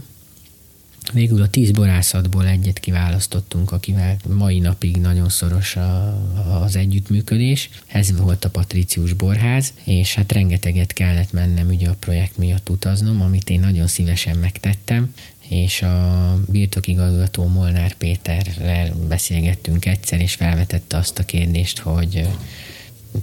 Végül 1.13 1.41
a 1.41 1.49
tíz 1.49 1.71
borászatból 1.71 2.47
egyet 2.47 2.79
kiválasztottunk, 2.79 3.71
akivel 3.71 4.17
mai 4.29 4.59
napig 4.59 4.97
nagyon 4.97 5.29
szoros 5.29 5.75
a, 5.75 6.17
az 6.63 6.75
együttműködés. 6.75 7.69
Ez 7.87 8.17
volt 8.17 8.45
a 8.45 8.49
Patricius 8.49 9.13
Borház, 9.13 9.73
és 9.83 10.15
hát 10.15 10.31
rengeteget 10.31 10.93
kellett 10.93 11.31
mennem 11.31 11.67
ugye 11.67 11.89
a 11.89 11.95
projekt 11.99 12.37
miatt 12.37 12.69
utaznom, 12.69 13.21
amit 13.21 13.49
én 13.49 13.59
nagyon 13.59 13.87
szívesen 13.87 14.37
megtettem, 14.37 15.13
és 15.49 15.81
a 15.81 16.39
birtokigazgató 16.47 17.47
Molnár 17.47 17.93
Péterrel 17.93 18.95
beszélgettünk 19.07 19.85
egyszer, 19.85 20.21
és 20.21 20.33
felvetette 20.33 20.97
azt 20.97 21.19
a 21.19 21.25
kérdést, 21.25 21.79
hogy 21.79 22.27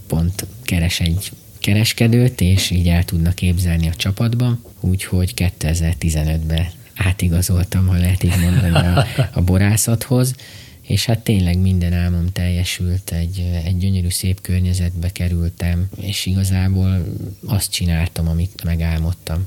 pont 0.06 0.46
keres 0.62 1.00
egy 1.00 1.32
kereskedőt, 1.58 2.40
és 2.40 2.70
így 2.70 2.88
el 2.88 3.04
tudna 3.04 3.32
képzelni 3.32 3.88
a 3.88 3.94
csapatba, 3.94 4.58
úgyhogy 4.80 5.32
2015-ben 5.36 6.66
átigazoltam, 7.04 7.86
ha 7.86 7.96
lehet 7.96 8.22
így 8.22 8.40
mondani 8.40 8.76
a, 8.76 9.06
a 9.32 9.40
borászathoz, 9.40 10.34
és 10.82 11.04
hát 11.04 11.18
tényleg 11.18 11.58
minden 11.58 11.92
álmom 11.92 12.26
teljesült, 12.32 13.10
egy, 13.10 13.50
egy 13.64 13.78
gyönyörű 13.78 14.08
szép 14.08 14.40
környezetbe 14.40 15.12
kerültem, 15.12 15.88
és 16.00 16.26
igazából 16.26 17.04
azt 17.46 17.70
csináltam, 17.70 18.28
amit 18.28 18.64
megálmodtam. 18.64 19.46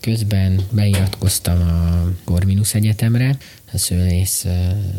Közben 0.00 0.60
beiratkoztam 0.70 1.60
a 1.60 2.08
Corvinus 2.24 2.74
Egyetemre, 2.74 3.36
a 3.72 3.78
szőlész 3.78 4.46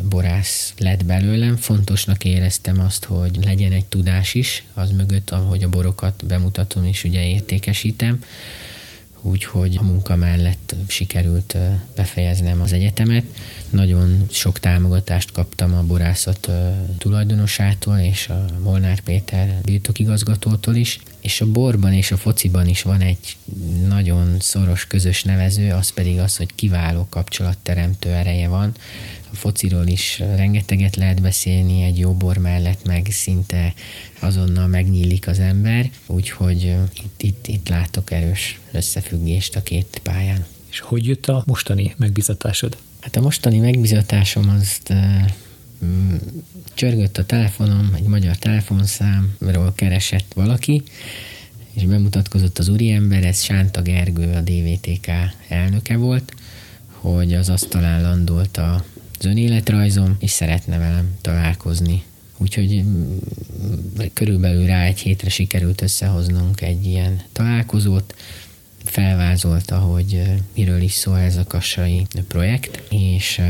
borász 0.10 0.74
lett 0.78 1.06
belőlem. 1.06 1.56
Fontosnak 1.56 2.24
éreztem 2.24 2.80
azt, 2.80 3.06
hogy 3.06 3.40
legyen 3.44 3.72
egy 3.72 3.86
tudás 3.86 4.34
is, 4.34 4.64
az 4.74 4.92
mögött, 4.92 5.30
ahogy 5.30 5.64
a 5.64 5.70
borokat 5.70 6.25
bemutatom 6.25 6.86
és 6.86 7.04
ugye 7.04 7.28
értékesítem. 7.28 8.24
Úgyhogy 9.27 9.77
a 9.77 9.84
munka 9.84 10.15
mellett 10.15 10.75
sikerült 10.88 11.58
befejeznem 11.96 12.62
az 12.62 12.74
egyetemet. 12.74 13.24
Nagyon 13.70 14.25
sok 14.32 14.60
támogatást 14.60 15.32
kaptam 15.32 15.74
a 15.74 15.84
borászat 15.84 16.50
tulajdonosától 16.98 17.98
és 17.98 18.29
a 18.29 18.46
Molnár 18.63 19.00
Péter 19.00 19.62
birtokigazgatótól 19.62 20.75
is, 20.75 21.00
és 21.22 21.41
a 21.41 21.51
borban 21.51 21.94
és 21.94 22.12
a 22.12 22.17
fociban 22.17 22.67
is 22.67 22.82
van 22.82 23.01
egy 23.01 23.38
nagyon 23.88 24.36
szoros 24.39 24.88
közös 24.88 25.24
nevező, 25.24 25.72
az 25.72 25.89
pedig 25.89 26.20
az, 26.20 26.38
hogy 26.38 26.55
kiváló 26.55 27.08
kapcsolatteremtő 27.10 28.10
ereje 28.10 28.48
van. 28.48 28.72
A 29.36 29.38
fociról 29.38 29.88
is 29.88 30.20
rengeteget 30.20 30.96
lehet 30.96 31.22
beszélni, 31.22 31.84
egy 31.84 32.00
jó 32.00 32.13
bor 32.13 32.38
mellett 32.38 32.86
meg 32.86 33.08
szinte 33.10 33.74
azonnal 34.20 34.68
megnyílik 34.68 35.27
az 35.27 35.39
ember, 35.39 35.89
úgyhogy 36.06 36.75
itt, 37.04 37.22
itt, 37.22 37.48
itt 37.48 37.70
látok 37.70 38.12
erős 38.12 38.60
összefüggést 38.72 39.56
a 39.56 39.63
két 39.63 40.00
pályán. 40.04 40.46
És 40.70 40.80
hogy 40.80 41.06
jött 41.06 41.25
a 41.25 41.44
mostani 41.46 41.94
megbizatásod? 41.98 42.77
Hát 43.01 43.15
a 43.15 43.22
mostani 43.22 43.58
megbizatásom 43.58 44.50
azt 44.50 44.94
mm, 45.86 46.15
csörgött 46.74 47.18
a 47.18 47.25
telefonom, 47.25 47.94
egy 47.96 48.08
magyar 48.08 48.36
telefonszámról 48.36 49.74
keresett 49.75 50.34
valaki, 50.34 50.84
és 51.74 51.84
bemutatkozott 51.84 52.58
az 52.60 52.68
úriember, 52.68 53.24
ez 53.24 53.42
Sánta 53.42 53.82
Gergő, 53.82 54.34
a 54.34 54.42
DVTK 54.42 55.08
elnöke 55.48 55.98
volt, 55.98 56.34
hogy 56.92 57.34
az 57.34 57.50
asztalán 57.50 58.01
landolt 58.01 58.58
az 59.19 59.25
önéletrajzom, 59.25 60.15
és 60.19 60.31
szeretne 60.31 60.77
velem 60.77 61.17
találkozni. 61.22 62.03
Úgyhogy 62.38 62.84
mm, 62.84 63.17
körülbelül 64.13 64.65
rá 64.65 64.84
egy 64.84 65.00
hétre 65.00 65.29
sikerült 65.29 65.81
összehoznunk 65.81 66.62
egy 66.62 66.86
ilyen 66.86 67.22
találkozót, 67.31 68.15
felvázolta, 68.86 69.77
hogy 69.77 70.22
miről 70.55 70.81
is 70.81 70.93
szól 70.93 71.17
ez 71.17 71.38
a 71.38 71.43
kassai 71.48 72.07
projekt, 72.27 72.84
és 72.89 73.41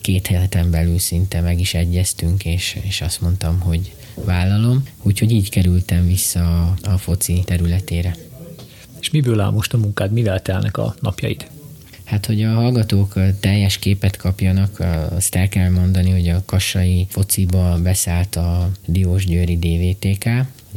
két 0.00 0.26
héten 0.26 0.70
belül 0.70 0.98
szinte 0.98 1.40
meg 1.40 1.60
is 1.60 1.74
egyeztünk, 1.74 2.44
és, 2.44 2.78
és 2.82 3.00
azt 3.00 3.20
mondtam, 3.20 3.60
hogy 3.60 3.94
vállalom, 4.14 4.82
úgyhogy 5.02 5.30
így 5.30 5.50
kerültem 5.50 6.06
vissza 6.06 6.62
a, 6.62 6.76
a 6.82 6.98
foci 6.98 7.42
területére. 7.44 8.16
És 9.00 9.10
miből 9.10 9.40
áll 9.40 9.50
most 9.50 9.72
a 9.72 9.78
munkád, 9.78 10.12
mivel 10.12 10.42
telnek 10.42 10.76
a 10.76 10.94
napjaid? 11.00 11.46
Hát, 12.10 12.26
hogy 12.26 12.42
a 12.42 12.52
hallgatók 12.52 13.14
teljes 13.40 13.78
képet 13.78 14.16
kapjanak, 14.16 14.82
azt 15.10 15.34
el 15.34 15.48
kell 15.48 15.70
mondani, 15.70 16.10
hogy 16.10 16.28
a 16.28 16.42
kassai 16.44 17.06
fociba 17.08 17.78
beszállt 17.82 18.36
a 18.36 18.70
Diós 18.86 19.24
Győri 19.24 19.58
DVTK, 19.58 20.24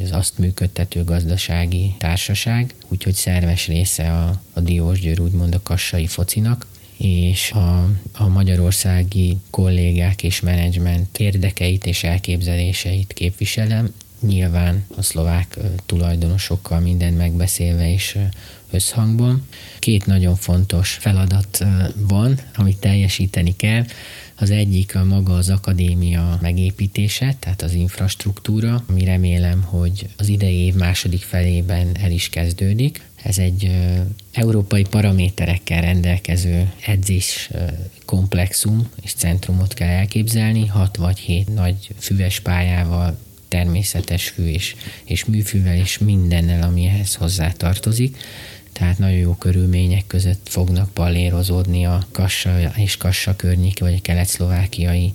az 0.03 0.11
azt 0.11 0.37
működtető 0.37 1.03
gazdasági 1.03 1.95
társaság, 1.97 2.73
úgyhogy 2.87 3.13
szerves 3.13 3.67
része 3.67 4.11
a, 4.11 4.41
a 4.53 4.59
Diósgyőr 4.59 5.19
úgymond 5.19 5.55
a 5.55 5.61
kassai 5.63 6.07
focinak, 6.07 6.67
és 6.97 7.51
a, 7.51 7.89
a 8.13 8.27
magyarországi 8.27 9.37
kollégák 9.49 10.23
és 10.23 10.39
menedzsment 10.39 11.17
érdekeit 11.17 11.85
és 11.85 12.03
elképzeléseit 12.03 13.13
képviselem, 13.13 13.93
nyilván 14.19 14.85
a 14.97 15.01
szlovák 15.01 15.57
tulajdonosokkal 15.85 16.79
mindent 16.79 17.17
megbeszélve 17.17 17.91
és 17.91 18.17
összhangban. 18.73 19.47
Két 19.79 20.05
nagyon 20.05 20.35
fontos 20.35 20.91
feladat 20.91 21.65
van, 21.95 22.39
amit 22.55 22.77
teljesíteni 22.77 23.55
kell. 23.55 23.85
Az 24.35 24.49
egyik 24.49 24.95
a 24.95 25.03
maga 25.03 25.33
az 25.33 25.49
akadémia 25.49 26.37
megépítése, 26.41 27.35
tehát 27.39 27.61
az 27.61 27.73
infrastruktúra, 27.73 28.83
ami 28.89 29.03
remélem, 29.03 29.61
hogy 29.61 30.07
az 30.17 30.27
idei 30.27 30.57
év 30.57 30.73
második 30.73 31.21
felében 31.21 31.87
el 31.99 32.11
is 32.11 32.29
kezdődik. 32.29 33.01
Ez 33.23 33.37
egy 33.37 33.71
európai 34.31 34.83
paraméterekkel 34.83 35.81
rendelkező 35.81 36.71
edzés 36.85 37.49
komplexum 38.05 38.89
és 39.01 39.13
centrumot 39.13 39.73
kell 39.73 39.89
elképzelni, 39.89 40.65
hat 40.67 40.95
vagy 40.97 41.19
hét 41.19 41.53
nagy 41.53 41.75
füves 41.99 42.39
pályával, 42.39 43.17
természetes 43.47 44.29
fű 44.29 44.45
és, 44.45 44.75
és 45.03 45.25
műfűvel 45.25 45.75
és 45.75 45.97
mindennel, 45.97 46.63
ami 46.63 46.85
ehhez 46.85 47.15
hozzá 47.15 47.51
tartozik 47.51 48.17
tehát 48.73 48.97
nagyon 48.97 49.17
jó 49.17 49.33
körülmények 49.33 50.07
között 50.07 50.47
fognak 50.49 50.93
pallérozódni 50.93 51.85
a 51.85 52.05
Kassa 52.11 52.59
és 52.75 52.97
Kassa 52.97 53.35
környék, 53.35 53.79
vagy 53.79 53.93
a 53.93 54.01
kelet-szlovákiai 54.01 55.11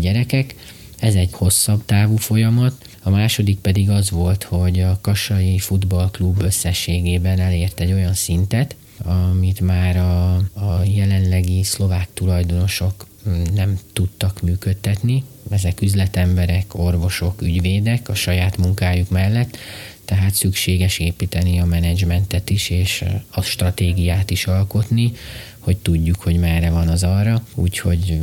gyerekek. 0.00 0.54
Ez 0.98 1.14
egy 1.14 1.30
hosszabb 1.32 1.84
távú 1.84 2.16
folyamat. 2.16 2.88
A 3.02 3.10
második 3.10 3.58
pedig 3.58 3.90
az 3.90 4.10
volt, 4.10 4.42
hogy 4.42 4.80
a 4.80 4.98
Kassai 5.00 5.58
Futballklub 5.58 6.42
összességében 6.42 7.40
elért 7.40 7.80
egy 7.80 7.92
olyan 7.92 8.14
szintet, 8.14 8.76
amit 9.04 9.60
már 9.60 9.96
a, 9.96 10.34
a 10.36 10.82
jelenlegi 10.84 11.62
szlovák 11.62 12.08
tulajdonosok 12.14 13.06
nem 13.54 13.78
tudtak 13.92 14.42
működtetni. 14.42 15.24
Ezek 15.50 15.82
üzletemberek, 15.82 16.74
orvosok, 16.74 17.42
ügyvédek 17.42 18.08
a 18.08 18.14
saját 18.14 18.56
munkájuk 18.56 19.10
mellett, 19.10 19.56
tehát 20.04 20.34
szükséges 20.34 20.98
építeni 20.98 21.58
a 21.58 21.64
menedzsmentet 21.64 22.50
is, 22.50 22.70
és 22.70 23.04
a 23.30 23.42
stratégiát 23.42 24.30
is 24.30 24.46
alkotni, 24.46 25.12
hogy 25.58 25.76
tudjuk, 25.76 26.20
hogy 26.20 26.38
merre 26.38 26.70
van 26.70 26.88
az 26.88 27.02
arra. 27.02 27.46
Úgyhogy 27.54 28.18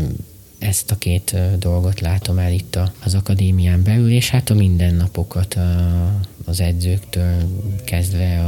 ezt 0.60 0.92
a 0.92 0.98
két 0.98 1.36
dolgot 1.60 2.00
látom 2.00 2.38
el 2.38 2.52
itt 2.52 2.80
az 3.04 3.16
akadémián 3.16 3.84
belül, 3.84 4.12
és 4.12 4.30
hát 4.30 4.50
a 4.50 4.54
mindennapokat 4.54 5.58
az 6.46 6.60
edzőktől 6.60 7.36
kezdve 7.86 8.44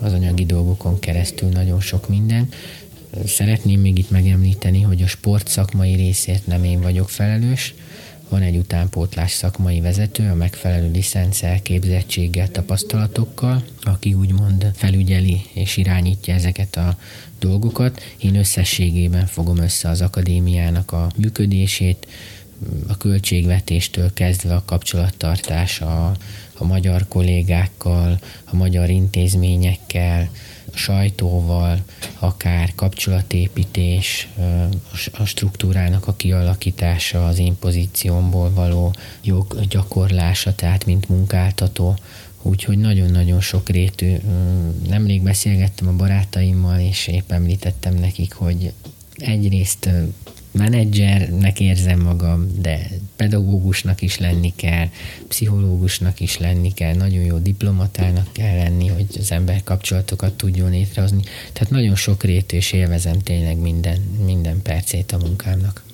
az 0.00 0.12
anyagi 0.12 0.46
dolgokon 0.46 0.98
keresztül 0.98 1.48
nagyon 1.48 1.80
sok 1.80 2.08
minden. 2.08 2.48
Szeretném 3.26 3.80
még 3.80 3.98
itt 3.98 4.10
megemlíteni, 4.10 4.80
hogy 4.80 5.02
a 5.02 5.06
sport 5.06 5.48
szakmai 5.48 5.94
részért 5.94 6.46
nem 6.46 6.64
én 6.64 6.80
vagyok 6.80 7.10
felelős, 7.10 7.74
van 8.28 8.42
egy 8.42 8.56
utánpótlás 8.56 9.32
szakmai 9.32 9.80
vezető, 9.80 10.30
a 10.30 10.34
megfelelő 10.34 10.90
licenszel, 10.90 11.62
képzettséggel, 11.62 12.50
tapasztalatokkal, 12.50 13.64
aki 13.82 14.14
úgymond 14.14 14.70
felügyeli 14.74 15.40
és 15.52 15.76
irányítja 15.76 16.34
ezeket 16.34 16.76
a 16.76 16.96
dolgokat. 17.38 18.02
Én 18.18 18.36
összességében 18.36 19.26
fogom 19.26 19.58
össze 19.58 19.88
az 19.88 20.00
akadémiának 20.00 20.92
a 20.92 21.10
működését, 21.16 22.06
a 22.88 22.96
költségvetéstől 22.96 24.12
kezdve 24.14 24.54
a 24.54 24.62
kapcsolattartás 24.64 25.80
a, 25.80 26.16
a 26.58 26.64
magyar 26.64 27.08
kollégákkal, 27.08 28.20
a 28.44 28.56
magyar 28.56 28.90
intézményekkel, 28.90 30.28
a 30.72 30.76
sajtóval, 30.76 31.78
akár 32.18 32.72
kapcsolatépítés, 32.74 34.28
a 35.12 35.24
struktúrának 35.24 36.06
a 36.06 36.16
kialakítása, 36.16 37.26
az 37.26 37.38
én 37.38 37.58
pozíciómból 37.58 38.50
való 38.50 38.94
jog 39.22 39.66
gyakorlása, 39.68 40.54
tehát 40.54 40.86
mint 40.86 41.08
munkáltató, 41.08 41.96
úgyhogy 42.42 42.78
nagyon-nagyon 42.78 43.40
sok 43.40 43.68
rétű. 43.68 44.16
Nemrég 44.88 45.22
beszélgettem 45.22 45.88
a 45.88 45.96
barátaimmal, 45.96 46.78
és 46.78 47.06
épp 47.06 47.30
említettem 47.30 47.94
nekik, 47.94 48.32
hogy 48.32 48.72
egyrészt 49.16 49.88
menedzsernek 50.58 51.60
érzem 51.60 52.00
magam, 52.00 52.48
de 52.60 52.90
pedagógusnak 53.16 54.02
is 54.02 54.18
lenni 54.18 54.52
kell, 54.56 54.88
pszichológusnak 55.28 56.20
is 56.20 56.38
lenni 56.38 56.72
kell, 56.72 56.94
nagyon 56.94 57.22
jó 57.22 57.38
diplomatának 57.38 58.32
kell 58.32 58.56
lenni, 58.56 58.88
hogy 58.88 59.06
az 59.18 59.32
ember 59.32 59.62
kapcsolatokat 59.64 60.32
tudjon 60.32 60.70
létrehozni. 60.70 61.22
Tehát 61.52 61.70
nagyon 61.70 61.94
sok 61.94 62.22
rétű, 62.22 62.56
és 62.56 62.72
élvezem 62.72 63.18
tényleg 63.18 63.56
minden, 63.56 63.98
minden 64.24 64.62
percét 64.62 65.12
a 65.12 65.18
munkámnak. 65.18 65.86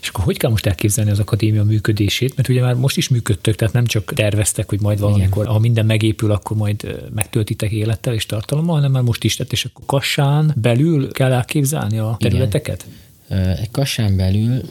És 0.00 0.08
akkor 0.08 0.24
hogy 0.24 0.36
kell 0.36 0.50
most 0.50 0.66
elképzelni 0.66 1.10
az 1.10 1.18
akadémia 1.18 1.64
működését? 1.64 2.36
Mert 2.36 2.48
ugye 2.48 2.60
már 2.60 2.74
most 2.74 2.96
is 2.96 3.08
működtök, 3.08 3.54
tehát 3.54 3.74
nem 3.74 3.86
csak 3.86 4.14
terveztek, 4.14 4.68
hogy 4.68 4.80
majd 4.80 4.98
valamikor, 4.98 5.42
Igen. 5.42 5.54
ha 5.54 5.60
minden 5.60 5.86
megépül, 5.86 6.30
akkor 6.30 6.56
majd 6.56 7.08
megtöltitek 7.14 7.70
élettel 7.70 8.14
és 8.14 8.26
tartalommal, 8.26 8.74
hanem 8.74 8.90
már 8.90 9.02
most 9.02 9.24
is, 9.24 9.36
tehát 9.36 9.52
és 9.52 9.64
akkor 9.64 9.84
kassán 9.86 10.54
belül 10.56 11.12
kell 11.12 11.32
elképzelni 11.32 11.98
a 11.98 12.16
területeket? 12.18 12.84
Igen. 12.86 12.98
Kassán 13.70 14.16
belül 14.16 14.62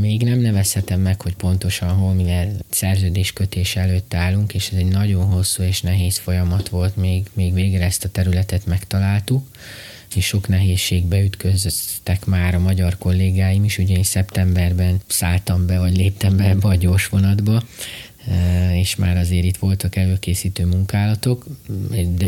még 0.00 0.22
nem 0.22 0.38
nevezhetem 0.38 1.00
meg, 1.00 1.20
hogy 1.20 1.34
pontosan 1.34 1.88
hol, 1.88 2.14
mivel 2.14 2.50
szerződéskötés 2.70 3.76
előtt 3.76 4.14
állunk, 4.14 4.54
és 4.54 4.70
ez 4.72 4.78
egy 4.78 4.88
nagyon 4.88 5.24
hosszú 5.24 5.62
és 5.62 5.80
nehéz 5.80 6.18
folyamat 6.18 6.68
volt, 6.68 6.96
még, 6.96 7.26
még 7.32 7.54
végre 7.54 7.84
ezt 7.84 8.04
a 8.04 8.08
területet 8.08 8.66
megtaláltuk 8.66 9.46
és 10.14 10.26
sok 10.26 10.48
nehézségbe 10.48 11.20
ütköztek 11.20 12.24
már 12.24 12.54
a 12.54 12.58
magyar 12.58 12.98
kollégáim 12.98 13.64
is. 13.64 13.78
Ugye 13.78 13.96
én 13.96 14.02
szeptemberben 14.02 15.00
szálltam 15.06 15.66
be, 15.66 15.78
vagy 15.78 15.96
léptem 15.96 16.36
be 16.36 16.44
ebbe 16.44 16.68
a 16.68 16.74
gyors 16.74 17.06
vonatba, 17.06 17.62
és 18.74 18.96
már 18.96 19.16
azért 19.16 19.44
itt 19.44 19.56
voltak 19.56 19.96
előkészítő 19.96 20.66
munkálatok, 20.66 21.46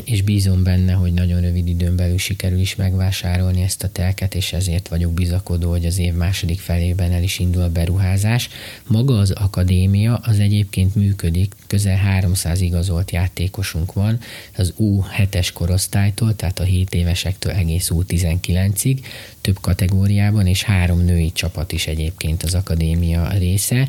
és 0.04 0.22
bízom 0.22 0.62
benne, 0.62 0.92
hogy 0.92 1.12
nagyon 1.12 1.40
rövid 1.40 1.68
időn 1.68 1.96
belül 1.96 2.18
sikerül 2.18 2.58
is 2.58 2.76
megvásárolni 2.76 3.62
ezt 3.62 3.82
a 3.82 3.88
telket, 3.88 4.34
és 4.34 4.52
ezért 4.52 4.88
vagyok 4.88 5.12
bizakodó, 5.12 5.70
hogy 5.70 5.84
az 5.84 5.98
év 5.98 6.14
második 6.14 6.60
felében 6.60 7.12
el 7.12 7.22
is 7.22 7.38
indul 7.38 7.62
a 7.62 7.70
beruházás. 7.70 8.48
Maga 8.86 9.18
az 9.18 9.30
akadémia 9.30 10.16
az 10.16 10.38
egyébként 10.38 10.94
működik, 10.94 11.54
közel 11.66 11.96
300 11.96 12.60
igazolt 12.60 13.10
játékosunk 13.10 13.92
van, 13.92 14.18
az 14.56 14.74
U7-es 14.78 15.48
korosztálytól, 15.54 16.36
tehát 16.36 16.58
a 16.58 16.64
7 16.64 16.94
évesektől 16.94 17.52
egész 17.52 17.90
U19-ig, 17.94 18.98
több 19.40 19.60
kategóriában, 19.60 20.46
és 20.46 20.62
három 20.62 21.04
női 21.04 21.32
csapat 21.32 21.72
is 21.72 21.86
egyébként 21.86 22.42
az 22.42 22.54
akadémia 22.54 23.28
része. 23.38 23.88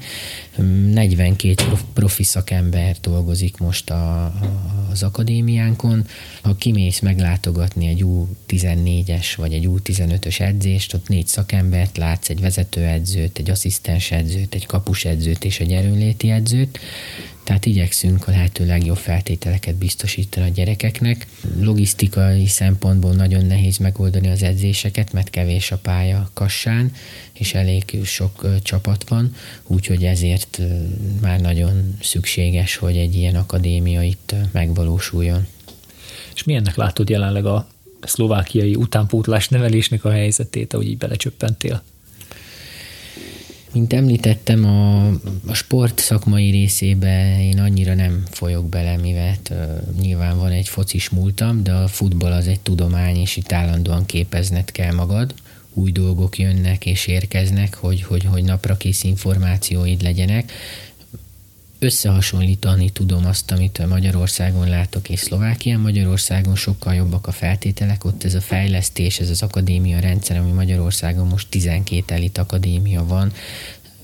42 0.62 1.64
profi 1.94 2.24
szakember 2.24 2.96
dolgozik 3.02 3.58
most 3.58 3.90
a, 3.90 4.34
az 4.92 5.04
akadémiánkon. 5.04 6.06
Ha 6.42 6.56
kimész 6.56 7.00
meglátogatni 7.00 7.88
egy 7.88 8.06
U14-es 8.06 9.34
vagy 9.38 9.54
egy 9.54 9.68
U15-ös 9.70 10.40
edzést, 10.40 10.94
ott 10.94 11.08
négy 11.08 11.28
szakembert 11.28 11.98
látsz, 11.98 12.30
egy 12.30 12.42
vezetőedzőt, 12.42 13.38
egy 13.38 13.50
asszisztens 13.50 14.12
edzőt, 14.12 14.54
egy 14.54 14.66
kapusedzőt 14.66 15.44
és 15.44 15.60
egy 15.60 15.72
erőnléti 15.72 16.30
edzőt, 16.30 16.80
tehát 17.44 17.66
igyekszünk 17.66 18.28
a 18.28 18.32
lehető 18.32 18.66
legjobb 18.66 18.98
feltételeket 18.98 19.76
biztosítani 19.76 20.50
a 20.50 20.54
gyerekeknek. 20.54 21.28
Logisztikai 21.60 22.48
szempontból 22.48 23.12
nagyon 23.12 23.46
nehéz 23.46 23.78
megoldani 23.78 24.28
az 24.30 24.44
edzéseket, 24.44 25.14
mert 25.14 25.30
kevés 25.30 25.72
a 25.72 25.78
pálya 25.78 26.30
Kassán, 26.34 26.92
és 27.34 27.54
elég 27.54 28.00
sok 28.04 28.62
csapat 28.64 29.10
van, 29.10 29.36
úgyhogy 29.68 30.04
ezért 30.04 30.62
már 31.22 31.40
nagyon 31.40 31.98
szükséges, 32.02 32.76
hogy 32.76 32.98
egy 32.98 33.16
ilyen 33.16 33.36
akadémia 33.36 34.02
itt 34.02 34.36
megvalósuljon. 34.52 35.48
És 36.36 36.44
milyennek 36.44 36.76
látod 36.76 37.10
jelenleg 37.10 37.46
a 37.46 37.68
szlovákiai 38.02 38.76
utánpótlás 38.76 39.48
nevelésnek 39.50 40.06
a 40.06 40.12
helyzetét, 40.12 40.74
ahogy 40.74 40.88
így 40.88 40.98
belecsöppentél? 40.98 41.84
Mint 43.74 43.94
említettem, 43.94 44.66
a, 44.66 45.08
a 45.48 45.54
sport 45.54 46.00
szakmai 46.00 46.50
részébe 46.50 47.42
én 47.42 47.60
annyira 47.60 47.94
nem 47.94 48.24
folyok 48.32 48.70
bele, 48.70 48.98
mivel 48.98 49.36
nyilván 50.02 50.38
van 50.38 50.52
egy 50.52 50.68
focis 50.68 51.10
múltam, 51.10 51.64
de 51.64 51.72
a 51.72 51.88
futball 51.88 52.32
az 52.32 52.48
egy 52.48 52.60
tudomány, 52.60 53.16
és 53.16 53.38
itt 53.38 53.52
állandóan 53.52 54.06
képezned 54.06 54.72
kell 54.72 54.94
magad. 54.94 55.34
Új 55.74 55.92
dolgok 55.92 56.38
jönnek 56.38 56.86
és 56.86 57.08
érkeznek, 57.08 57.76
hogy, 57.76 58.02
hogy, 58.02 58.26
hogy 58.26 58.44
napra 58.44 58.78
kész 58.78 59.04
információid 59.04 60.02
legyenek 60.02 60.52
összehasonlítani 61.84 62.90
tudom 62.90 63.26
azt, 63.26 63.52
amit 63.52 63.88
Magyarországon 63.88 64.70
látok 64.70 65.10
és 65.10 65.20
Szlovákián. 65.20 65.80
Magyarországon 65.80 66.56
sokkal 66.56 66.94
jobbak 66.94 67.28
a 67.28 67.32
feltételek, 67.32 68.06
ott 68.06 68.24
ez 68.24 68.34
a 68.34 68.42
fejlesztés, 68.42 69.20
ez 69.20 69.30
az 69.30 69.42
akadémia 69.42 70.00
rendszer, 70.00 70.38
ami 70.38 70.52
Magyarországon 70.52 71.28
most 71.28 71.48
12 71.50 72.14
elit 72.14 72.38
akadémia 72.38 73.06
van, 73.06 73.32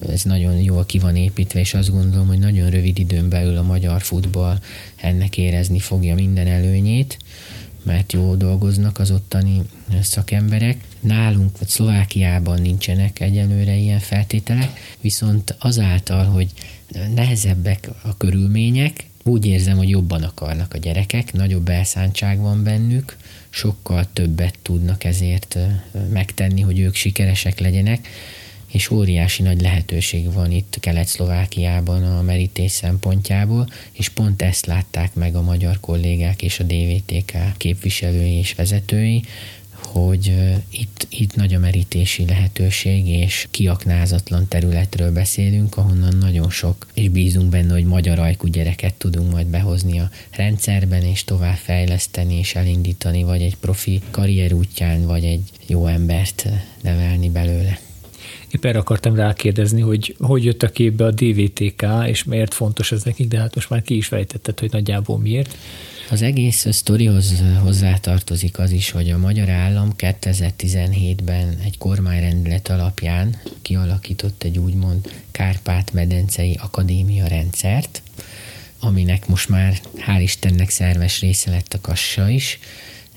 ez 0.10 0.24
nagyon 0.24 0.56
jól 0.56 0.86
ki 0.86 1.00
van 1.00 1.16
építve, 1.16 1.60
és 1.60 1.74
azt 1.74 1.92
gondolom, 1.92 2.28
hogy 2.28 2.40
nagyon 2.40 2.70
rövid 2.70 3.00
időn 3.00 3.30
belül 3.30 3.58
a 3.58 3.63
magyar 3.63 4.02
futball 4.02 4.60
ennek 4.96 5.38
érezni 5.38 5.80
fogja 5.80 6.16
minden 6.16 6.48
előnyét 6.48 7.18
mert 7.84 8.13
jó 8.13 8.36
dolgoznak 8.36 9.00
az 9.00 9.12
ottani 9.12 9.62
szakemberek. 10.02 10.78
Nálunk, 11.00 11.58
vagy 11.58 11.68
Szlovákiában 11.68 12.62
nincsenek 12.62 13.20
egyelőre 13.20 13.76
ilyen 13.76 14.00
feltételek, 14.00 14.80
viszont 15.02 15.56
azáltal, 15.60 16.26
hogy 16.26 16.52
nehezebbek 17.15 17.89
a 18.02 18.17
körülmények, 18.17 19.06
úgy 19.23 19.45
érzem, 19.45 19.78
hogy 19.78 19.89
jobban 19.89 20.23
akarnak 20.23 20.73
a 20.73 20.78
gyerekek, 20.78 21.34
nagyobb 21.34 21.69
elszántság 21.69 22.39
van 22.39 22.63
bennük, 22.63 23.17
sokkal 23.50 24.08
többet 24.13 24.60
tudnak 24.62 25.04
ezért 25.04 25.58
megtenni, 26.10 26.62
hogy 26.62 26.80
ők 26.80 26.95
sikeresek 26.95 27.60
legyenek, 27.60 28.08
és 28.71 28.89
óriási 28.89 29.43
nagy 29.43 29.62
lehetőség 29.62 30.34
van 30.34 30.52
itt 30.52 30.78
Kelet-Szlovákiában 30.80 32.04
a 32.04 32.21
merítés 32.21 32.71
szempontjából, 32.71 33.69
és 33.91 34.10
pont 34.10 34.41
ezt 34.41 34.65
látták 34.65 35.13
meg 35.13 35.36
a 35.36 35.41
magyar 35.41 35.80
kollégák 35.80 36.41
és 36.41 36.60
a 36.60 36.63
DVTK 36.63 37.58
képviselői 37.58 38.38
és 38.38 38.54
vezetői, 38.54 39.23
hogy 40.05 40.33
itt, 40.69 41.07
itt 41.10 41.36
nagy 41.36 41.53
a 41.53 41.60
merítési 41.60 42.25
lehetőség, 42.25 43.07
és 43.07 43.47
kiaknázatlan 43.51 44.47
területről 44.47 45.12
beszélünk, 45.12 45.77
ahonnan 45.77 46.17
nagyon 46.17 46.49
sok, 46.49 46.88
és 46.93 47.10
bízunk 47.10 47.49
benne, 47.49 47.73
hogy 47.73 47.86
magyar 47.86 48.19
ajkú 48.19 48.47
gyereket 48.47 48.93
tudunk 48.93 49.31
majd 49.31 49.47
behozni 49.47 49.99
a 49.99 50.10
rendszerben, 50.31 51.01
és 51.01 51.23
tovább 51.23 51.55
fejleszteni 51.55 52.38
és 52.38 52.55
elindítani, 52.55 53.23
vagy 53.23 53.41
egy 53.41 53.55
profi 53.55 54.01
karrier 54.12 54.53
útján, 54.53 55.05
vagy 55.05 55.23
egy 55.23 55.49
jó 55.67 55.86
embert 55.86 56.47
nevelni 56.81 57.29
belőle. 57.29 57.87
Épp 58.52 58.66
erre 58.66 58.80
akartam 58.80 59.16
rákérdezni, 59.16 59.82
hogy 59.82 60.16
hogy 60.20 60.44
jött 60.44 60.63
a 60.63 60.70
képbe 60.70 61.06
a 61.06 61.12
DVTK, 61.12 61.86
és 62.06 62.24
miért 62.24 62.54
fontos 62.54 62.92
ez 62.92 63.04
nekik, 63.04 63.28
de 63.28 63.40
hát 63.40 63.56
most 63.56 63.70
már 63.70 63.82
ki 63.82 63.96
is 63.96 64.08
fejtetted, 64.08 64.60
hogy 64.60 64.72
nagyjából 64.72 65.20
miért. 65.20 65.58
Az 66.10 66.22
egész 66.22 66.66
sztorihoz 66.72 67.44
hozzátartozik 67.62 68.60
az 68.60 68.72
is, 68.72 68.92
hogy 68.92 69.10
a 69.10 69.18
magyar 69.18 69.50
állam 69.50 69.94
2017-ben 69.98 71.58
egy 71.63 71.78
kormányrendelet 71.78 72.70
alapján 72.70 73.42
kialakított 73.62 74.44
egy 74.44 74.58
úgymond 74.58 75.12
Kárpát-medencei 75.32 76.58
akadémia 76.62 77.28
rendszert, 77.28 78.02
aminek 78.80 79.28
most 79.28 79.50
már 79.50 79.80
hál' 80.08 80.22
Istennek 80.22 80.70
szerves 80.70 81.20
része 81.20 81.50
lett 81.50 81.74
a 81.74 81.82
kassa 81.82 82.30
is, 82.30 82.60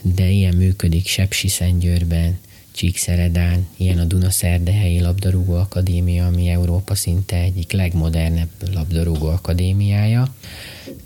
de 0.02 0.28
ilyen 0.28 0.54
működik 0.54 1.06
Sepsiszentgyőrben, 1.06 2.38
Csíkszeredán, 2.72 3.66
ilyen 3.76 3.98
a 3.98 4.04
Dunaszerdehelyi 4.04 5.00
Labdarúgó 5.00 5.54
Akadémia, 5.54 6.26
ami 6.26 6.48
Európa 6.48 6.94
szinte 6.94 7.36
egyik 7.36 7.72
legmodernebb 7.72 8.48
labdarúgó 8.74 9.26
akadémiája. 9.26 10.34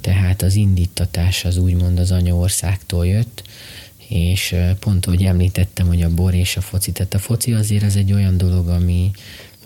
Tehát 0.00 0.42
az 0.42 0.54
indítatás 0.54 1.44
az 1.44 1.56
úgymond 1.56 1.98
az 1.98 2.10
anyaországtól 2.10 3.06
jött, 3.06 3.42
és 4.08 4.54
pont, 4.78 5.04
hogy 5.04 5.22
említettem, 5.22 5.86
hogy 5.86 6.02
a 6.02 6.14
bor 6.14 6.34
és 6.34 6.56
a 6.56 6.60
foci, 6.60 6.92
tehát 6.92 7.14
a 7.14 7.18
foci 7.18 7.52
azért 7.52 7.82
az 7.82 7.96
egy 7.96 8.12
olyan 8.12 8.36
dolog, 8.36 8.68
ami, 8.68 9.10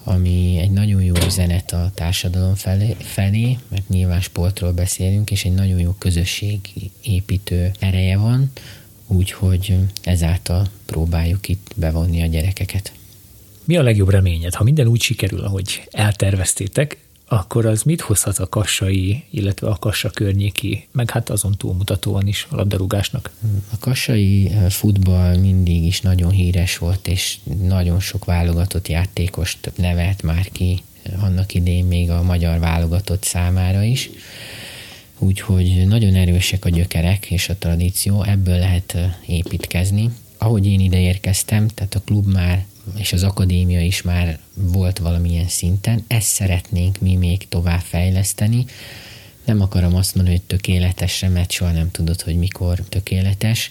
ami 0.04 0.58
egy 0.58 0.70
nagyon 0.70 1.02
jó 1.02 1.14
üzenet 1.26 1.72
a 1.72 1.90
társadalom 1.94 2.54
felé, 2.54 2.96
felé, 2.98 3.58
mert 3.68 3.88
nyilván 3.88 4.20
sportról 4.20 4.72
beszélünk, 4.72 5.30
és 5.30 5.44
egy 5.44 5.52
nagyon 5.52 5.78
jó 5.78 5.90
közösség 5.92 6.60
építő 7.02 7.70
ereje 7.78 8.16
van, 8.16 8.50
úgyhogy 9.08 9.76
ezáltal 10.02 10.66
próbáljuk 10.86 11.48
itt 11.48 11.70
bevonni 11.76 12.22
a 12.22 12.26
gyerekeket. 12.26 12.92
Mi 13.64 13.76
a 13.76 13.82
legjobb 13.82 14.08
reményed? 14.08 14.54
Ha 14.54 14.64
minden 14.64 14.86
úgy 14.86 15.00
sikerül, 15.00 15.40
ahogy 15.40 15.88
elterveztétek, 15.90 16.96
akkor 17.28 17.66
az 17.66 17.82
mit 17.82 18.00
hozhat 18.00 18.38
a 18.38 18.48
kassai, 18.48 19.24
illetve 19.30 19.68
a 19.68 19.76
kassa 19.76 20.10
környéki, 20.10 20.88
meg 20.92 21.10
hát 21.10 21.30
azon 21.30 21.56
túlmutatóan 21.56 22.26
is 22.26 22.46
a 22.50 22.56
labdarúgásnak? 22.56 23.30
A 23.72 23.78
kassai 23.80 24.48
eh, 24.48 24.70
futball 24.70 25.36
mindig 25.36 25.84
is 25.84 26.00
nagyon 26.00 26.30
híres 26.30 26.78
volt, 26.78 27.08
és 27.08 27.38
nagyon 27.62 28.00
sok 28.00 28.24
válogatott 28.24 28.88
játékost 28.88 29.72
nevelt 29.76 30.22
már 30.22 30.48
ki 30.52 30.82
eh, 31.02 31.24
annak 31.24 31.54
idén 31.54 31.84
még 31.84 32.10
a 32.10 32.22
magyar 32.22 32.58
válogatott 32.58 33.22
számára 33.22 33.82
is. 33.82 34.10
Úgyhogy 35.18 35.86
nagyon 35.86 36.14
erősek 36.14 36.64
a 36.64 36.68
gyökerek 36.68 37.30
és 37.30 37.48
a 37.48 37.56
tradíció, 37.56 38.22
ebből 38.22 38.58
lehet 38.58 38.94
eh, 38.94 39.14
építkezni. 39.26 40.10
Ahogy 40.38 40.66
én 40.66 40.80
ide 40.80 41.00
érkeztem, 41.00 41.68
tehát 41.68 41.94
a 41.94 42.00
klub 42.00 42.26
már 42.26 42.66
és 42.96 43.12
az 43.12 43.22
akadémia 43.22 43.80
is 43.80 44.02
már 44.02 44.38
volt 44.54 44.98
valamilyen 44.98 45.48
szinten. 45.48 46.04
Ezt 46.06 46.26
szeretnénk 46.26 47.00
mi 47.00 47.16
még 47.16 47.48
tovább 47.48 47.80
fejleszteni. 47.80 48.64
Nem 49.44 49.60
akarom 49.60 49.94
azt 49.94 50.14
mondani, 50.14 50.36
hogy 50.36 50.46
tökéletesre, 50.46 51.28
mert 51.28 51.50
soha 51.50 51.70
nem 51.70 51.90
tudod, 51.90 52.20
hogy 52.20 52.36
mikor 52.36 52.80
tökéletes. 52.88 53.70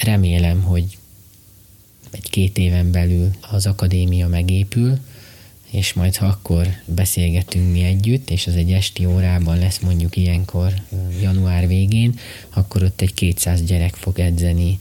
Remélem, 0.00 0.62
hogy 0.62 0.98
egy-két 2.10 2.58
éven 2.58 2.90
belül 2.90 3.30
az 3.50 3.66
akadémia 3.66 4.28
megépül, 4.28 4.98
és 5.70 5.92
majd 5.92 6.16
ha 6.16 6.26
akkor 6.26 6.66
beszélgetünk 6.84 7.72
mi 7.72 7.82
együtt, 7.82 8.30
és 8.30 8.46
az 8.46 8.54
egy 8.54 8.72
esti 8.72 9.04
órában 9.04 9.58
lesz 9.58 9.78
mondjuk 9.78 10.16
ilyenkor 10.16 10.72
január 11.20 11.66
végén, 11.66 12.18
akkor 12.50 12.82
ott 12.82 13.00
egy 13.00 13.14
200 13.14 13.62
gyerek 13.62 13.94
fog 13.94 14.18
edzeni 14.18 14.78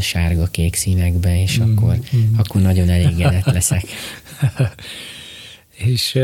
sárga-kék 0.00 0.74
színekbe, 0.74 1.42
és 1.42 1.58
mm, 1.58 1.62
akkor, 1.62 1.98
mm. 2.16 2.38
akkor 2.38 2.60
nagyon 2.60 2.88
elégedett 2.88 3.44
leszek. 3.44 3.84
és 5.88 6.18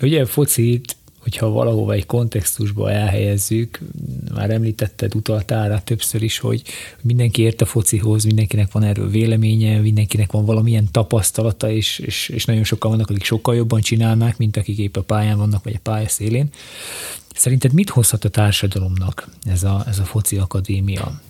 ugye 0.00 0.26
focit 0.26 0.96
hogyha 1.22 1.48
valahova 1.48 1.92
egy 1.92 2.06
kontextusba 2.06 2.90
elhelyezzük, 2.90 3.78
már 4.34 4.50
említetted, 4.50 5.14
utaltál 5.14 5.68
rá 5.68 5.78
többször 5.78 6.22
is, 6.22 6.38
hogy 6.38 6.62
mindenki 7.02 7.42
ért 7.42 7.60
a 7.60 7.64
focihoz, 7.64 8.24
mindenkinek 8.24 8.72
van 8.72 8.82
erről 8.82 9.10
véleménye, 9.10 9.78
mindenkinek 9.78 10.32
van 10.32 10.44
valamilyen 10.44 10.88
tapasztalata, 10.90 11.70
és, 11.70 11.98
és, 11.98 12.28
és 12.28 12.44
nagyon 12.44 12.64
sokan 12.64 12.90
vannak, 12.90 13.10
akik 13.10 13.24
sokkal 13.24 13.54
jobban 13.54 13.80
csinálnak, 13.80 14.36
mint 14.36 14.56
akik 14.56 14.78
épp 14.78 14.96
a 14.96 15.02
pályán 15.02 15.38
vannak, 15.38 15.64
vagy 15.64 15.74
a 15.74 15.80
pálya 15.82 16.08
szélén. 16.08 16.48
Szerinted 17.34 17.72
mit 17.72 17.90
hozhat 17.90 18.24
a 18.24 18.28
társadalomnak 18.28 19.28
ez 19.44 19.62
a, 19.62 19.84
ez 19.86 19.98
a 19.98 20.04
foci 20.04 20.36
akadémia? 20.36 21.20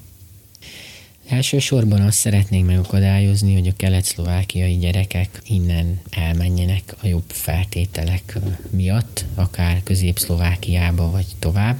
Elsősorban 1.29 2.01
azt 2.01 2.19
szeretnénk 2.19 2.67
megakadályozni, 2.67 3.55
hogy 3.55 3.67
a 3.67 3.77
kelet-szlovákiai 3.77 4.77
gyerekek 4.77 5.41
innen 5.47 6.01
elmenjenek 6.11 6.95
a 7.03 7.07
jobb 7.07 7.25
feltételek 7.27 8.39
miatt, 8.71 9.25
akár 9.35 9.81
közép-szlovákiába 9.83 11.11
vagy 11.11 11.27
tovább, 11.39 11.77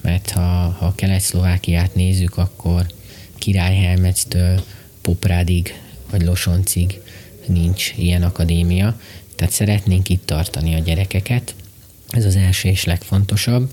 mert 0.00 0.30
ha, 0.30 0.40
ha 0.78 0.94
kelet-szlovákiát 0.94 1.94
nézzük, 1.94 2.36
akkor 2.36 2.86
Királyhelmectől 3.38 4.64
Poprádig 5.00 5.80
vagy 6.10 6.22
Losoncig 6.22 7.00
nincs 7.46 7.92
ilyen 7.96 8.22
akadémia, 8.22 9.00
tehát 9.34 9.52
szeretnénk 9.52 10.08
itt 10.08 10.26
tartani 10.26 10.74
a 10.74 10.78
gyerekeket, 10.78 11.54
ez 12.08 12.24
az 12.24 12.36
első 12.36 12.68
és 12.68 12.84
legfontosabb. 12.84 13.70